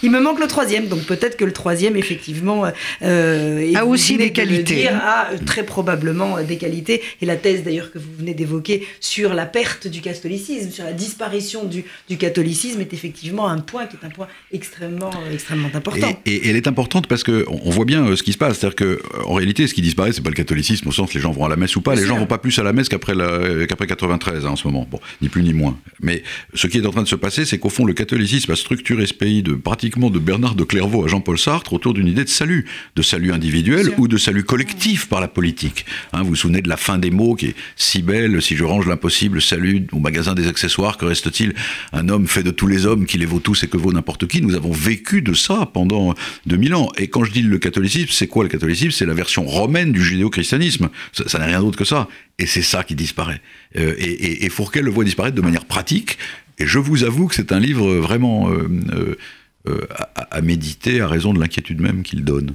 Il 0.02 0.12
me 0.12 0.20
manque 0.20 0.40
le 0.40 0.48
troisième, 0.48 0.88
donc 0.88 1.02
peut-être 1.04 1.38
que 1.38 1.46
le 1.46 1.52
troisième, 1.54 1.96
effectivement, 1.98 2.64
euh, 3.04 3.60
et 3.60 3.76
A 3.76 3.86
aussi 3.86 4.18
des 4.18 4.30
de 4.30 4.36
qualités. 4.36 4.76
dire, 4.76 4.96
a 4.96 5.32
euh, 5.34 5.38
très 5.46 5.64
probablement 5.64 6.38
euh, 6.38 6.44
des 6.44 6.58
qualités. 6.58 7.02
Et 7.22 7.26
la 7.26 7.36
thèse 7.36 7.64
d'ailleurs 7.64 7.92
que 7.92 8.00
vous 8.00 8.10
venez 8.18 8.34
d'évoquer 8.34 8.88
sur 9.00 9.34
la 9.34 9.46
perte 9.46 9.88
du 9.88 10.02
catholicisme, 10.02 10.72
sur 10.72 10.84
la 10.86 10.94
disparition 10.94 11.64
du, 11.66 11.84
du 12.10 12.18
catholicisme, 12.18 12.82
est 12.82 12.94
effectivement 12.94 13.48
un 13.48 13.60
point 13.60 13.86
qui 13.86 13.98
est 14.02 14.06
un 14.06 14.10
point 14.10 14.28
extrêmement, 14.52 15.12
euh, 15.28 15.34
extrêmement 15.34 15.70
important. 15.74 16.10
Et, 16.23 16.23
et- 16.26 16.50
elle 16.50 16.56
est 16.56 16.68
importante 16.68 17.08
parce 17.08 17.24
que 17.24 17.46
on 17.48 17.70
voit 17.70 17.86
bien 17.86 18.06
euh, 18.06 18.16
ce 18.16 18.24
qui 18.24 18.34
se 18.34 18.38
passe, 18.38 18.58
c'est-à-dire 18.60 18.76
que 18.76 18.84
euh, 18.86 19.00
en 19.26 19.34
réalité, 19.34 19.68
ce 19.68 19.74
qui 19.74 19.82
disparaît, 19.82 20.12
c'est 20.14 20.22
pas 20.22 20.30
le 20.30 20.36
catholicisme 20.36 20.88
au 20.88 20.92
sens 20.92 21.14
les 21.14 21.22
gens 21.22 21.32
vont 21.32 21.46
à 21.46 21.50
la 21.50 21.56
messe 21.56 21.76
ou 21.76 21.82
pas. 21.82 21.96
Les 21.96 22.06
gens 22.06 22.18
vont 22.18 22.26
pas 22.26 22.38
plus 22.38 22.58
à 22.60 22.64
la 22.64 22.74
messe 22.74 22.90
qu'après 22.90 23.14
qu'après 23.68 23.88
93 23.88 24.46
hein, 24.46 24.50
en 24.50 24.56
ce 24.56 24.68
moment. 24.68 24.88
Bon, 24.90 25.00
ni 25.22 25.30
plus 25.30 25.44
ni 25.44 25.54
moins. 25.54 25.78
Mais 26.02 26.24
ce 26.54 26.68
qui 26.68 26.78
est 26.78 26.86
en 26.86 26.92
train 26.92 27.04
de 27.04 27.08
se 27.08 27.16
passer, 27.16 27.46
c'est 27.46 27.58
qu'au 27.60 27.70
fond, 27.70 27.86
le 27.86 27.94
catholicisme 27.94 28.52
a 28.52 28.56
structuré 28.56 29.06
ce 29.06 29.14
pays 29.14 29.44
de 29.44 29.54
pratiquement 29.54 30.10
de 30.10 30.20
Bernard 30.20 30.56
de 30.56 30.64
Clairvaux 30.64 31.06
à 31.06 31.08
Jean-Paul 31.08 31.38
Sartre 31.38 31.74
autour 31.74 31.94
d'une 31.94 32.08
idée 32.08 32.24
de 32.24 32.30
salut, 32.30 32.66
de 32.96 33.02
salut 33.02 33.32
individuel 33.32 33.92
ou 33.98 34.08
de 34.08 34.18
salut 34.18 34.44
collectif 34.44 35.08
par 35.08 35.22
la 35.22 35.28
politique. 35.28 35.86
Hein, 36.14 36.22
vous 36.24 36.30
vous 36.30 36.36
souvenez 36.36 36.62
de 36.62 36.70
la 36.70 36.78
fin 36.78 36.98
des 36.98 37.12
mots 37.12 37.36
qui 37.36 37.48
est 37.48 37.56
si 37.76 38.02
belle. 38.02 38.42
Si 38.42 38.56
je 38.56 38.64
range 38.64 38.88
l'impossible, 38.88 39.42
salut 39.42 39.88
au 39.92 40.00
magasin 40.00 40.34
des 40.34 40.48
accessoires. 40.48 40.98
Que 40.98 41.06
reste-t-il 41.06 41.54
Un 41.92 42.10
homme 42.10 42.28
fait 42.28 42.44
de 42.44 42.52
tous 42.52 42.68
les 42.68 42.86
hommes 42.86 43.06
qui 43.06 43.18
les 43.18 43.26
vaut 43.26 43.40
tous 43.40 43.64
et 43.64 43.68
que 43.68 43.78
vaut 43.78 43.92
n'importe 43.94 44.28
qui? 44.28 44.42
Nous 44.42 44.56
avons 44.56 44.72
vécu 44.72 45.22
de 45.22 45.34
ça 45.34 45.70
pendant 45.74 46.13
2000 46.46 46.76
ans. 46.76 46.90
Et 46.98 47.08
quand 47.08 47.24
je 47.24 47.32
dis 47.32 47.42
le 47.42 47.58
catholicisme, 47.58 48.10
c'est 48.12 48.28
quoi 48.28 48.44
le 48.44 48.50
catholicisme? 48.50 48.92
C'est 48.92 49.06
la 49.06 49.14
version 49.14 49.44
romaine 49.46 49.92
du 49.92 50.04
judéo-christianisme. 50.04 50.90
Ça, 51.12 51.40
n'est 51.40 51.46
rien 51.46 51.62
d'autre 51.62 51.78
que 51.78 51.86
ça. 51.86 52.08
Et 52.40 52.46
c'est 52.46 52.62
ça 52.62 52.84
qui 52.84 52.96
disparaît. 52.96 53.42
Euh, 53.78 53.94
et, 53.98 54.04
et- 54.12 54.46
et 54.46 54.50
Fourquet 54.50 54.82
le 54.82 54.92
voit 54.92 55.04
disparaître 55.04 55.36
de 55.36 55.42
manière 55.42 55.66
pratique. 55.66 56.18
Et 56.60 56.68
je 56.68 56.80
vous 56.80 57.04
avoue 57.04 57.28
que 57.28 57.36
c'est 57.36 57.52
un 57.52 57.60
livre 57.60 57.96
vraiment 57.96 58.50
euh, 58.52 58.68
euh, 59.68 59.82
à 60.32 60.42
méditer 60.42 61.02
à 61.02 61.08
raison 61.08 61.34
de 61.34 61.40
l'inquiétude 61.40 61.80
même 61.82 62.04
qu'il 62.04 62.24
donne. 62.24 62.54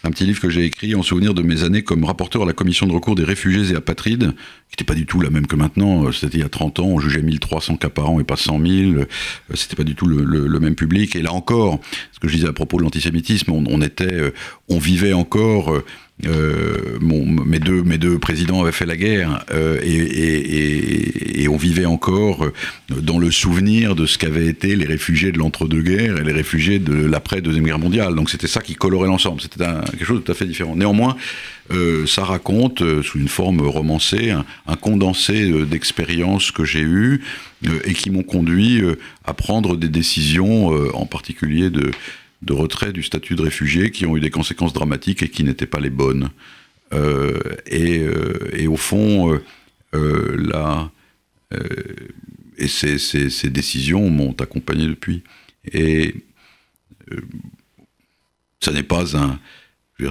un 0.04 0.10
petit 0.10 0.24
livre 0.24 0.40
que 0.40 0.50
j'ai 0.50 0.64
écrit 0.66 0.94
en 0.94 1.02
souvenir 1.02 1.34
de 1.34 1.42
mes 1.42 1.64
années 1.64 1.82
comme 1.82 2.04
rapporteur 2.04 2.42
à 2.42 2.46
la 2.46 2.52
commission 2.52 2.86
de 2.86 2.92
recours 2.92 3.14
des 3.14 3.24
réfugiés 3.24 3.72
et 3.72 3.76
apatrides, 3.76 4.32
qui 4.68 4.74
n'était 4.74 4.84
pas 4.84 4.94
du 4.94 5.06
tout 5.06 5.20
la 5.20 5.30
même 5.30 5.46
que 5.46 5.56
maintenant. 5.56 6.04
Euh, 6.04 6.12
C'était 6.12 6.36
il 6.36 6.40
y 6.40 6.44
a 6.44 6.48
30 6.48 6.78
ans, 6.80 6.86
on 6.86 7.00
jugeait 7.00 7.22
1300 7.22 7.76
cas 7.76 7.88
par 7.88 8.10
an 8.10 8.20
et 8.20 8.24
pas 8.24 8.36
100 8.36 8.60
000. 8.60 8.70
Euh, 8.92 9.06
C'était 9.54 9.76
pas 9.76 9.84
du 9.84 9.94
tout 9.94 10.06
le, 10.06 10.60
même 10.60 10.74
public. 10.74 11.16
Et 11.16 11.22
là 11.22 11.32
encore, 11.32 11.80
ce 12.12 12.20
que 12.20 12.28
je 12.28 12.34
disais 12.36 12.48
à 12.48 12.52
propos 12.52 12.76
de 12.76 12.82
l'antisémitisme, 12.82 13.50
on 13.50 13.82
était, 13.82 14.12
euh, 14.12 14.30
on 14.68 14.78
vivait 14.78 15.14
encore. 15.14 15.72
Euh, 16.26 16.98
mes, 17.00 17.60
deux, 17.60 17.82
mes 17.84 17.96
deux 17.96 18.18
présidents 18.18 18.62
avaient 18.62 18.72
fait 18.72 18.86
la 18.86 18.96
guerre 18.96 19.44
euh, 19.52 19.80
et, 19.84 21.46
on 21.48 21.56
vivait 21.56 21.86
encore 21.86 22.46
dans 22.90 23.18
le 23.18 23.30
souvenir 23.30 23.94
de 23.96 24.04
ce 24.04 24.18
qu'avaient 24.18 24.48
été 24.48 24.76
les 24.76 24.84
réfugiés 24.84 25.32
de 25.32 25.38
l'entre-deux-guerres 25.38 26.18
et 26.18 26.24
les 26.24 26.32
réfugiés 26.32 26.78
de 26.78 26.92
l'après-deuxième 26.92 27.64
guerre 27.64 27.78
mondiale. 27.78 28.14
Donc 28.14 28.28
c'était 28.28 28.46
ça 28.46 28.60
qui 28.60 28.74
colorait 28.74 29.08
l'ensemble. 29.08 29.40
C'était 29.40 29.64
quelque 29.90 30.04
chose 30.04 30.18
de 30.18 30.24
tout 30.24 30.32
à 30.32 30.34
fait 30.34 30.44
différent. 30.44 30.76
Néanmoins, 30.76 31.16
euh, 31.72 32.06
ça 32.06 32.24
raconte, 32.24 32.82
sous 33.02 33.18
une 33.18 33.28
forme 33.28 33.62
romancée, 33.62 34.30
un, 34.30 34.76
condensé 34.76 35.50
d'expériences 35.64 36.50
que 36.50 36.64
j'ai 36.64 36.82
eues 36.82 37.22
et 37.84 37.94
qui 37.94 38.10
m'ont 38.10 38.22
conduit 38.22 38.82
à 39.24 39.32
prendre 39.32 39.76
des 39.76 39.88
décisions, 39.88 40.68
en 40.94 41.06
particulier 41.06 41.70
de, 41.70 41.90
de 42.42 42.52
retrait 42.52 42.92
du 42.92 43.02
statut 43.02 43.34
de 43.34 43.42
réfugié, 43.42 43.90
qui 43.90 44.06
ont 44.06 44.16
eu 44.16 44.20
des 44.20 44.30
conséquences 44.30 44.72
dramatiques 44.72 45.22
et 45.22 45.28
qui 45.28 45.44
n'étaient 45.44 45.66
pas 45.66 45.80
les 45.80 45.90
bonnes. 45.90 46.30
Euh, 46.92 47.38
et, 47.66 47.98
euh, 47.98 48.48
et 48.52 48.66
au 48.66 48.76
fond, 48.76 49.34
euh, 49.34 49.42
euh, 49.94 50.86
et 52.56 52.68
ces, 52.68 52.98
ces- 52.98 53.50
décisions 53.50 54.08
m'ont 54.10 54.32
accompagné 54.32 54.86
depuis. 54.86 55.22
Et 55.72 56.14
ça 58.60 58.72
n'est 58.72 58.82
pas 58.82 59.16
un, 59.16 59.38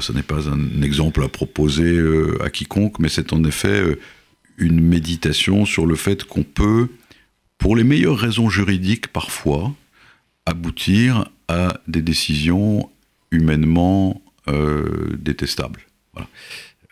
ça 0.01 0.13
n'est 0.13 0.23
pas 0.23 0.49
un 0.49 0.81
exemple 0.81 1.23
à 1.23 1.27
proposer 1.29 1.99
à 2.41 2.49
quiconque, 2.49 2.99
mais 2.99 3.09
c'est 3.09 3.33
en 3.33 3.43
effet 3.43 3.83
une 4.57 4.81
méditation 4.81 5.65
sur 5.65 5.85
le 5.85 5.95
fait 5.95 6.23
qu'on 6.23 6.43
peut, 6.43 6.89
pour 7.57 7.75
les 7.75 7.83
meilleures 7.83 8.17
raisons 8.17 8.49
juridiques 8.49 9.07
parfois, 9.07 9.73
aboutir 10.45 11.29
à 11.47 11.79
des 11.87 12.01
décisions 12.01 12.89
humainement 13.31 14.21
euh, 14.47 15.17
détestables. 15.19 15.81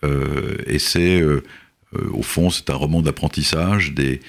Euh, 0.03 0.57
et 0.67 0.79
c'est, 0.79 1.21
euh, 1.21 1.41
au 2.11 2.21
fond, 2.21 2.49
c'est 2.49 2.69
un 2.69 2.75
roman 2.75 3.01
d'apprentissage 3.01 3.93
des, 3.93 4.19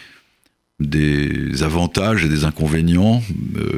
des 0.78 1.62
avantages 1.62 2.24
et 2.24 2.28
des 2.28 2.44
inconvénients, 2.44 3.22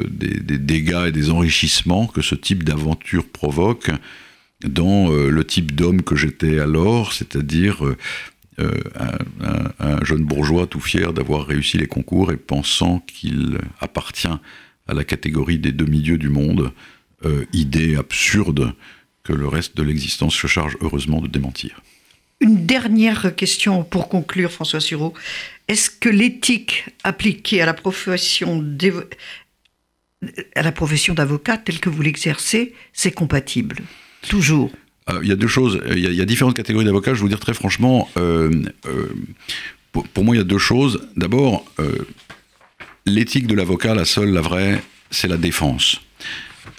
des, 0.09 0.57
dégâts 0.57 1.05
et 1.07 1.11
des 1.11 1.31
enrichissements 1.31 2.07
que 2.07 2.21
ce 2.21 2.35
type 2.35 2.63
d'aventure 2.63 3.27
provoque 3.27 3.89
dans 4.63 5.09
le 5.09 5.43
type 5.45 5.73
d'homme 5.73 6.01
que 6.03 6.15
j'étais 6.17 6.59
alors, 6.59 7.13
c'est-à-dire 7.13 7.81
un- 8.59 9.71
un 9.79 10.03
jeune 10.03 10.25
bourgeois 10.25 10.67
tout 10.67 10.81
fier 10.81 11.13
d'avoir 11.13 11.47
réussi 11.47 11.77
les 11.77 11.87
concours 11.87 12.33
et 12.33 12.37
pensant 12.37 12.99
qu'il 12.99 13.57
appartient 13.79 14.27
à 14.89 14.93
la 14.93 15.03
catégorie 15.03 15.59
des 15.59 15.71
demi-dieux 15.71 16.17
du 16.17 16.29
monde, 16.29 16.71
euh, 17.25 17.45
idée 17.53 17.95
absurde 17.95 18.73
que 19.23 19.33
le 19.33 19.47
reste 19.47 19.77
de 19.77 19.83
l'existence 19.83 20.35
se 20.35 20.47
charge 20.47 20.75
heureusement 20.81 21.21
de 21.21 21.27
démentir. 21.27 21.81
Une 22.41 22.65
dernière 22.65 23.35
question 23.35 23.83
pour 23.83 24.07
conclure, 24.09 24.51
François 24.51 24.79
Sureau. 24.79 25.13
Est-ce 25.67 25.89
que 25.89 26.09
l'éthique 26.09 26.85
appliquée 27.03 27.61
à 27.61 27.65
la 27.65 27.73
profession 27.73 28.61
d'évo- 28.61 29.03
à 30.55 30.61
la 30.61 30.71
profession 30.71 31.13
d'avocat 31.13 31.57
telle 31.57 31.79
que 31.79 31.89
vous 31.89 32.01
l'exercez, 32.01 32.73
c'est 32.93 33.11
compatible? 33.11 33.77
Toujours. 34.27 34.71
Euh, 35.09 35.19
Il 35.21 35.29
y 35.29 35.31
a 35.31 35.35
deux 35.35 35.47
choses. 35.47 35.81
Il 35.91 35.99
y 35.99 36.07
a, 36.07 36.11
il 36.11 36.15
y 36.15 36.21
a 36.21 36.25
différentes 36.25 36.55
catégories 36.55 36.85
d'avocats. 36.85 37.13
Je 37.13 37.19
vais 37.19 37.23
vous 37.23 37.29
dire 37.29 37.39
très 37.39 37.53
franchement, 37.53 38.09
euh, 38.17 38.49
euh, 38.85 39.09
pour, 39.91 40.07
pour 40.07 40.23
moi, 40.23 40.33
il 40.35 40.39
y 40.39 40.41
a 40.41 40.45
deux 40.45 40.57
choses. 40.57 41.07
D'abord, 41.17 41.65
euh, 41.79 41.93
l'éthique 43.05 43.47
de 43.47 43.55
l'avocat, 43.55 43.95
la 43.95 44.05
seule, 44.05 44.29
la 44.29 44.41
vraie, 44.41 44.83
c'est 45.11 45.27
la 45.27 45.37
défense. 45.37 46.01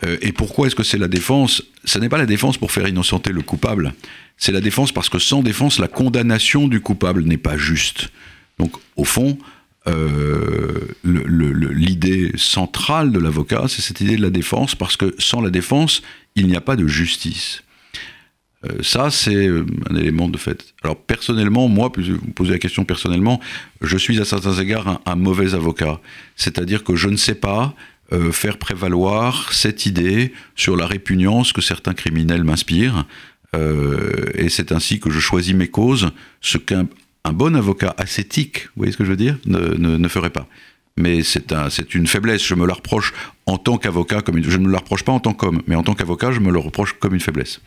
Euh, 0.05 0.17
et 0.23 0.33
pourquoi 0.33 0.67
est-ce 0.67 0.77
que 0.77 0.83
c'est 0.83 0.99
la 0.99 1.09
défense? 1.09 1.63
Ce 1.85 1.99
n'est 1.99 2.09
pas 2.09 2.19
la 2.19 2.27
défense 2.27 2.57
pour 2.57 2.73
faire 2.73 2.89
innocenter 2.89 3.33
le 3.33 3.43
coupable. 3.43 3.95
C'est 4.37 4.53
la 4.53 4.61
défense 4.61 4.93
parce 4.93 5.09
que 5.09 5.19
sans 5.19 5.43
défense, 5.43 5.79
la 5.79 5.89
condamnation 5.89 6.69
du 6.69 6.81
coupable 6.81 7.25
n'est 7.25 7.37
pas 7.37 7.59
juste. 7.59 8.11
Donc, 8.59 8.73
au 8.97 9.05
fond, 9.05 9.39
euh, 9.87 10.89
l'idée 11.05 12.33
centrale 12.37 13.13
de 13.13 13.19
l'avocat, 13.19 13.65
c'est 13.69 13.83
cette 13.83 14.01
idée 14.01 14.17
de 14.17 14.23
la 14.23 14.31
défense, 14.31 14.75
parce 14.75 14.97
que 14.97 15.15
sans 15.19 15.41
la 15.41 15.51
défense, 15.51 16.03
il 16.37 16.47
n'y 16.47 16.57
a 16.57 16.61
pas 16.61 16.77
de 16.77 16.87
justice. 16.87 17.63
Euh, 18.67 18.83
ça, 18.83 19.11
c'est 19.11 19.47
euh, 19.47 19.65
un 19.89 19.97
élément 19.97 20.29
de 20.29 20.37
fait. 20.37 20.75
Alors, 20.83 20.97
personnellement, 20.97 21.69
moi, 21.69 21.91
vous 21.97 22.19
posez 22.35 22.53
la 22.53 22.59
question 22.59 22.85
personnellement, 22.85 23.41
je 23.81 23.97
suis 23.97 24.21
à 24.21 24.25
certains 24.25 24.55
égards 24.55 25.01
un, 25.07 25.15
mauvais 25.15 25.55
avocat. 25.55 26.01
C'est-à-dire 26.37 26.85
que 26.85 26.95
je 26.95 27.09
ne 27.09 27.17
sais 27.17 27.35
pas 27.35 27.75
euh, 28.13 28.33
faire 28.33 28.59
prévaloir 28.59 29.53
cette 29.53 29.87
idée 29.87 30.33
sur 30.57 30.77
la 30.77 30.87
répugnance 30.87 31.53
que 31.53 31.63
certains 31.63 31.95
criminels 31.95 32.45
m'inspirent. 32.45 33.07
Et 34.37 34.49
c'est 34.49 34.71
ainsi 34.71 35.01
que 35.01 35.11
je 35.11 35.19
choisis 35.19 35.55
mes 35.55 35.67
causes, 35.67 36.13
ce 36.41 36.57
qu'un 36.57 36.87
un 37.25 37.33
bon 37.33 37.57
avocat 37.57 37.95
ascétique, 37.99 38.67
vous 38.67 38.83
voyez 38.83 38.93
ce 38.93 38.97
que 38.97 39.05
je 39.05 39.11
veux 39.11 39.17
dire, 39.17 39.39
ne, 39.45 40.09
ferait 40.09 40.31
pas. 40.31 40.47
Mais 40.97 41.25
c'est 41.25 41.53
un, 41.53 41.69
c'est 41.69 41.97
une 41.97 42.07
faiblesse, 42.07 42.47
je 42.47 42.55
me 42.55 42.65
la 42.65 42.75
reproche 42.75 43.13
en 43.47 43.59
tant 43.59 43.77
qu'avocat, 43.77 44.23
je 44.25 44.57
ne 44.57 44.67
me 44.69 44.73
la 44.73 44.79
reproche 44.79 45.03
pas 45.03 45.11
en 45.11 45.19
tant 45.19 45.33
qu'homme, 45.33 45.63
mais 45.67 45.75
en 45.75 45.83
tant 45.83 45.95
qu'avocat, 45.95 46.31
je 46.31 46.39
me 46.39 46.53
le 46.53 46.61
reproche 46.61 46.95
comme 47.01 47.13
une 47.13 47.21
faiblesse. 47.21 47.61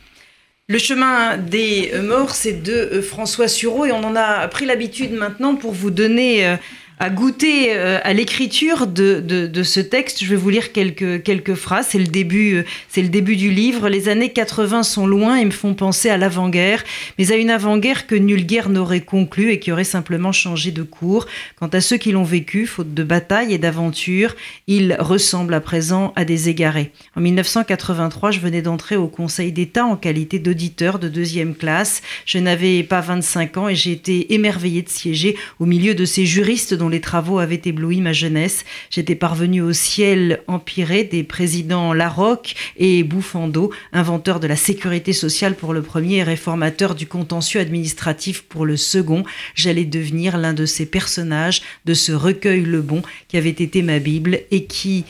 Le 0.66 0.78
chemin 0.78 1.36
des 1.36 1.90
euh, 1.92 2.00
morts, 2.00 2.34
c'est 2.34 2.62
de 2.62 2.72
euh, 2.72 3.02
François 3.02 3.48
Sureau 3.48 3.84
et 3.84 3.92
on 3.92 4.02
en 4.02 4.16
a 4.16 4.48
pris 4.48 4.64
l'habitude 4.64 5.12
maintenant 5.12 5.56
pour 5.56 5.72
vous 5.72 5.90
donner 5.90 6.46
euh, 6.46 6.56
à 7.00 7.10
goûter 7.10 7.74
euh, 7.74 7.98
à 8.04 8.12
l'écriture 8.12 8.86
de, 8.86 9.20
de, 9.20 9.48
de, 9.48 9.62
ce 9.64 9.80
texte, 9.80 10.22
je 10.22 10.30
vais 10.30 10.36
vous 10.36 10.48
lire 10.48 10.70
quelques, 10.70 11.24
quelques 11.24 11.54
phrases. 11.54 11.88
C'est 11.90 11.98
le, 11.98 12.06
début, 12.06 12.54
euh, 12.54 12.64
c'est 12.88 13.02
le 13.02 13.08
début 13.08 13.34
du 13.34 13.50
livre. 13.50 13.88
Les 13.88 14.08
années 14.08 14.32
80 14.32 14.84
sont 14.84 15.06
loin 15.06 15.36
et 15.36 15.44
me 15.44 15.50
font 15.50 15.74
penser 15.74 16.08
à 16.08 16.16
l'avant-guerre, 16.16 16.84
mais 17.18 17.32
à 17.32 17.36
une 17.36 17.50
avant-guerre 17.50 18.06
que 18.06 18.14
nulle 18.14 18.46
guerre 18.46 18.68
n'aurait 18.68 19.00
conclue 19.00 19.50
et 19.50 19.58
qui 19.58 19.72
aurait 19.72 19.82
simplement 19.82 20.30
changé 20.30 20.70
de 20.70 20.84
cours. 20.84 21.26
Quant 21.58 21.66
à 21.66 21.80
ceux 21.80 21.96
qui 21.96 22.12
l'ont 22.12 22.22
vécu, 22.22 22.66
faute 22.66 22.94
de 22.94 23.02
bataille 23.02 23.52
et 23.52 23.58
d'aventure, 23.58 24.36
ils 24.68 24.96
ressemblent 25.00 25.54
à 25.54 25.60
présent 25.60 26.12
à 26.14 26.24
des 26.24 26.48
égarés. 26.48 26.92
En 27.16 27.20
1983, 27.20 28.30
je 28.30 28.38
venais 28.38 28.62
d'entrer 28.62 28.96
au 28.96 29.08
Conseil 29.08 29.50
d'État 29.50 29.84
en 29.84 29.96
qualité 29.96 30.38
d'auditeur 30.38 31.00
de 31.00 31.08
deuxième 31.08 31.56
classe. 31.56 32.02
Je 32.24 32.38
n'avais 32.38 32.84
pas 32.84 33.00
25 33.00 33.56
ans 33.56 33.68
et 33.68 33.74
j'ai 33.74 33.90
été 33.90 34.32
émerveillé 34.32 34.82
de 34.82 34.88
siéger 34.88 35.36
au 35.58 35.66
milieu 35.66 35.94
de 35.94 36.04
ces 36.04 36.24
juristes 36.24 36.72
dont 36.72 36.83
les 36.88 37.00
travaux 37.00 37.38
avaient 37.38 37.60
ébloui 37.64 38.00
ma 38.00 38.12
jeunesse. 38.12 38.64
J'étais 38.90 39.14
parvenu 39.14 39.60
au 39.60 39.72
ciel 39.72 40.42
empiré 40.46 41.04
des 41.04 41.22
présidents 41.22 41.92
Larocque 41.92 42.54
et 42.76 43.02
Bouffando, 43.02 43.72
inventeurs 43.92 44.40
de 44.40 44.46
la 44.46 44.56
sécurité 44.56 45.12
sociale 45.12 45.54
pour 45.54 45.72
le 45.72 45.82
premier 45.82 46.16
et 46.16 46.22
réformateurs 46.22 46.94
du 46.94 47.06
contentieux 47.06 47.60
administratif 47.60 48.42
pour 48.42 48.66
le 48.66 48.76
second. 48.76 49.24
J'allais 49.54 49.84
devenir 49.84 50.38
l'un 50.38 50.54
de 50.54 50.66
ces 50.66 50.86
personnages 50.86 51.62
de 51.84 51.94
ce 51.94 52.12
recueil 52.12 52.62
Le 52.62 52.82
Bon 52.82 53.02
qui 53.28 53.36
avait 53.36 53.50
été 53.50 53.82
ma 53.82 53.98
Bible 53.98 54.40
et 54.50 54.64
qui 54.64 55.04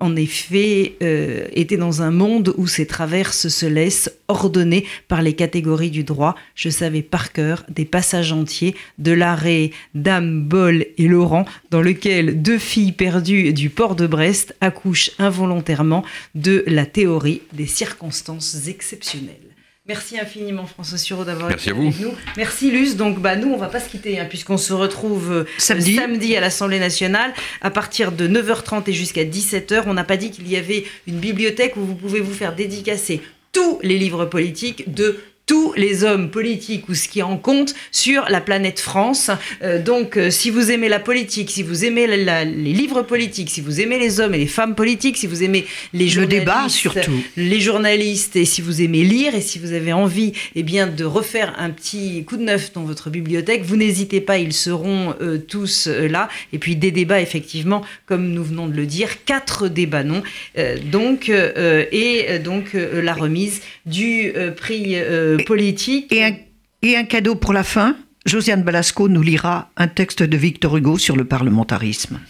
en 0.00 0.14
effet, 0.16 0.94
euh, 1.02 1.48
était 1.52 1.76
dans 1.76 2.02
un 2.02 2.10
monde 2.10 2.54
où 2.56 2.66
ces 2.66 2.86
traverses 2.86 3.48
se 3.48 3.66
laissent 3.66 4.12
ordonner 4.28 4.86
par 5.08 5.22
les 5.22 5.34
catégories 5.34 5.90
du 5.90 6.04
droit. 6.04 6.36
Je 6.54 6.68
savais 6.68 7.02
par 7.02 7.32
cœur 7.32 7.64
des 7.68 7.84
passages 7.84 8.32
entiers 8.32 8.76
de 8.98 9.12
l'arrêt 9.12 9.72
Dame, 9.94 10.42
Boll 10.42 10.86
et 10.98 11.08
Laurent, 11.08 11.46
dans 11.70 11.82
lequel 11.82 12.42
deux 12.42 12.58
filles 12.58 12.92
perdues 12.92 13.52
du 13.52 13.70
port 13.70 13.96
de 13.96 14.06
Brest 14.06 14.54
accouchent 14.60 15.10
involontairement 15.18 16.04
de 16.34 16.62
la 16.66 16.86
théorie 16.86 17.42
des 17.52 17.66
circonstances 17.66 18.68
exceptionnelles. 18.68 19.47
Merci 19.88 20.18
infiniment 20.18 20.66
François 20.66 20.98
Sureau 20.98 21.24
d'avoir 21.24 21.50
été 21.50 21.70
avec 21.70 21.98
nous. 21.98 22.12
Merci 22.36 22.70
Luce. 22.70 22.96
Donc 22.96 23.20
bah 23.20 23.36
nous 23.36 23.48
on 23.48 23.56
va 23.56 23.68
pas 23.68 23.80
se 23.80 23.88
quitter 23.88 24.20
hein, 24.20 24.26
puisqu'on 24.28 24.58
se 24.58 24.74
retrouve 24.74 25.32
euh, 25.32 25.44
samedi, 25.56 25.94
samedi 25.94 26.36
à 26.36 26.40
l'Assemblée 26.40 26.78
nationale 26.78 27.32
à 27.62 27.70
partir 27.70 28.12
de 28.12 28.28
9h30 28.28 28.82
et 28.90 28.92
jusqu'à 28.92 29.24
17h. 29.24 29.84
On 29.86 29.94
n'a 29.94 30.04
pas 30.04 30.18
dit 30.18 30.30
qu'il 30.30 30.46
y 30.46 30.56
avait 30.56 30.84
une 31.06 31.18
bibliothèque 31.18 31.78
où 31.78 31.80
vous 31.80 31.94
pouvez 31.94 32.20
vous 32.20 32.34
faire 32.34 32.54
dédicacer 32.54 33.22
tous 33.52 33.78
les 33.82 33.96
livres 33.96 34.26
politiques 34.26 34.92
de 34.92 35.20
tous 35.48 35.72
les 35.76 36.04
hommes 36.04 36.30
politiques 36.30 36.88
ou 36.88 36.94
ce 36.94 37.08
qui 37.08 37.22
en 37.22 37.38
compte 37.38 37.74
sur 37.90 38.26
la 38.28 38.40
planète 38.40 38.78
France. 38.78 39.30
Euh, 39.62 39.82
donc, 39.82 40.16
euh, 40.16 40.30
si 40.30 40.50
vous 40.50 40.70
aimez 40.70 40.90
la 40.90 41.00
politique, 41.00 41.50
si 41.50 41.62
vous 41.62 41.86
aimez 41.86 42.06
la, 42.06 42.16
la, 42.18 42.44
les 42.44 42.72
livres 42.74 43.02
politiques, 43.02 43.48
si 43.48 43.62
vous 43.62 43.80
aimez 43.80 43.98
les 43.98 44.20
hommes 44.20 44.34
et 44.34 44.38
les 44.38 44.46
femmes 44.46 44.74
politiques, 44.74 45.16
si 45.16 45.26
vous 45.26 45.42
aimez 45.42 45.64
les 45.94 46.04
le 46.04 46.10
journalistes, 46.10 46.38
débat 46.38 46.68
surtout, 46.68 47.24
les 47.36 47.60
journalistes, 47.60 48.36
et 48.36 48.44
si 48.44 48.60
vous 48.60 48.82
aimez 48.82 49.02
lire 49.04 49.34
et 49.34 49.40
si 49.40 49.58
vous 49.58 49.72
avez 49.72 49.94
envie, 49.94 50.34
eh 50.54 50.62
bien, 50.62 50.86
de 50.86 51.04
refaire 51.04 51.54
un 51.58 51.70
petit 51.70 52.24
coup 52.24 52.36
de 52.36 52.42
neuf 52.42 52.72
dans 52.74 52.82
votre 52.82 53.08
bibliothèque, 53.08 53.62
vous 53.64 53.76
n'hésitez 53.76 54.20
pas, 54.20 54.36
ils 54.36 54.52
seront 54.52 55.14
euh, 55.22 55.38
tous 55.38 55.86
euh, 55.86 56.08
là. 56.08 56.28
Et 56.52 56.58
puis 56.58 56.76
des 56.76 56.90
débats, 56.90 57.22
effectivement, 57.22 57.82
comme 58.04 58.28
nous 58.32 58.44
venons 58.44 58.66
de 58.66 58.74
le 58.74 58.84
dire, 58.84 59.24
quatre 59.24 59.68
débats 59.68 60.04
non. 60.04 60.22
Euh, 60.58 60.76
donc 60.92 61.30
et 61.30 62.38
donc 62.38 62.74
la 62.74 63.14
remise 63.14 63.62
du 63.86 64.32
prix 64.56 64.96
politique. 65.44 66.12
Et 66.12 66.24
un, 66.24 66.36
et 66.82 66.96
un, 66.96 67.04
cadeau 67.04 67.34
pour 67.34 67.52
la 67.52 67.64
fin. 67.64 67.96
Josiane 68.26 68.62
Balasco 68.62 69.08
nous 69.08 69.22
lira 69.22 69.70
un 69.76 69.88
texte 69.88 70.22
de 70.22 70.36
Victor 70.36 70.76
Hugo 70.76 70.98
sur 70.98 71.16
le 71.16 71.24
parlementarisme. 71.24 72.20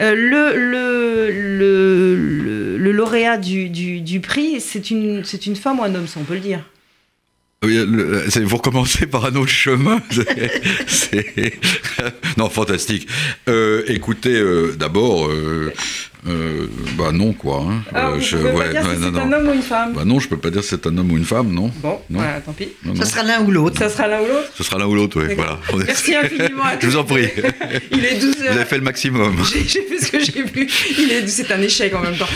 Euh, 0.00 0.14
le, 0.14 0.56
le, 0.56 1.30
le, 1.30 2.78
le, 2.78 2.92
lauréat 2.92 3.36
du, 3.36 3.68
du, 3.68 4.00
du 4.00 4.20
prix, 4.20 4.60
c'est 4.60 4.90
une, 4.90 5.22
une 5.46 5.56
femme 5.56 5.80
ou 5.80 5.82
un 5.82 5.94
homme, 5.94 6.06
ça 6.06 6.20
on 6.20 6.24
peut 6.24 6.34
le 6.34 6.40
dire? 6.40 6.64
Oui, 7.62 7.78
vous 8.42 8.56
recommencez 8.56 9.06
par 9.06 9.24
un 9.24 9.36
autre 9.36 9.50
chemin. 9.50 10.02
non, 12.36 12.48
fantastique. 12.48 13.06
Euh, 13.48 13.84
écoutez, 13.86 14.34
euh, 14.34 14.74
d'abord, 14.76 15.30
euh, 16.24 16.30
euh, 16.30 16.68
bah 16.96 17.10
non 17.12 17.32
quoi. 17.32 17.64
Hein. 17.68 17.82
Ah, 17.92 18.10
vous 18.10 18.20
je, 18.20 18.36
ouais, 18.36 18.52
pas 18.52 18.68
dire 18.68 18.82
ouais, 18.82 18.94
si 18.94 19.02
c'est 19.02 19.18
un 19.18 19.32
homme 19.32 19.48
ou 19.48 19.52
une 19.52 19.62
femme. 19.62 19.92
Bah 19.92 20.04
non, 20.04 20.20
je 20.20 20.28
peux 20.28 20.36
pas 20.36 20.50
dire 20.50 20.62
si 20.62 20.70
c'est 20.70 20.86
un 20.86 20.96
homme 20.96 21.10
ou 21.10 21.16
une 21.16 21.24
femme, 21.24 21.52
non. 21.52 21.72
Bon, 21.82 22.00
non. 22.10 22.20
Voilà, 22.20 22.40
tant 22.40 22.52
pis. 22.52 22.68
Non, 22.84 22.94
ça 22.94 23.06
sera 23.06 23.22
l'un 23.24 23.42
ou 23.42 23.50
l'autre. 23.50 23.78
Ça 23.78 23.88
sera 23.88 24.06
l'un 24.06 24.20
ou 24.20 24.26
l'autre. 24.26 24.50
Ce 24.54 24.62
sera 24.62 24.78
l'un 24.78 24.86
ou 24.86 24.94
l'autre, 24.94 25.20
oui. 25.20 25.34
Voilà. 25.34 25.58
Merci 25.84 26.14
infiniment. 26.14 26.62
À 26.62 26.78
je 26.80 26.86
vous 26.86 26.96
en 26.96 27.04
prie. 27.04 27.28
Il 27.90 28.04
est 28.04 28.20
12 28.20 28.42
heures. 28.42 28.52
Vous 28.52 28.58
avez 28.58 28.64
fait 28.64 28.78
le 28.78 28.84
maximum. 28.84 29.36
J'ai 29.52 29.82
fait 29.82 29.98
ce 29.98 30.12
que 30.12 30.20
j'ai 30.24 30.44
pu. 30.44 30.70
Il 30.98 31.10
est, 31.10 31.26
c'est 31.26 31.50
un 31.50 31.60
échec 31.60 31.92
en 31.94 32.00
même 32.00 32.16
temps. 32.16 32.28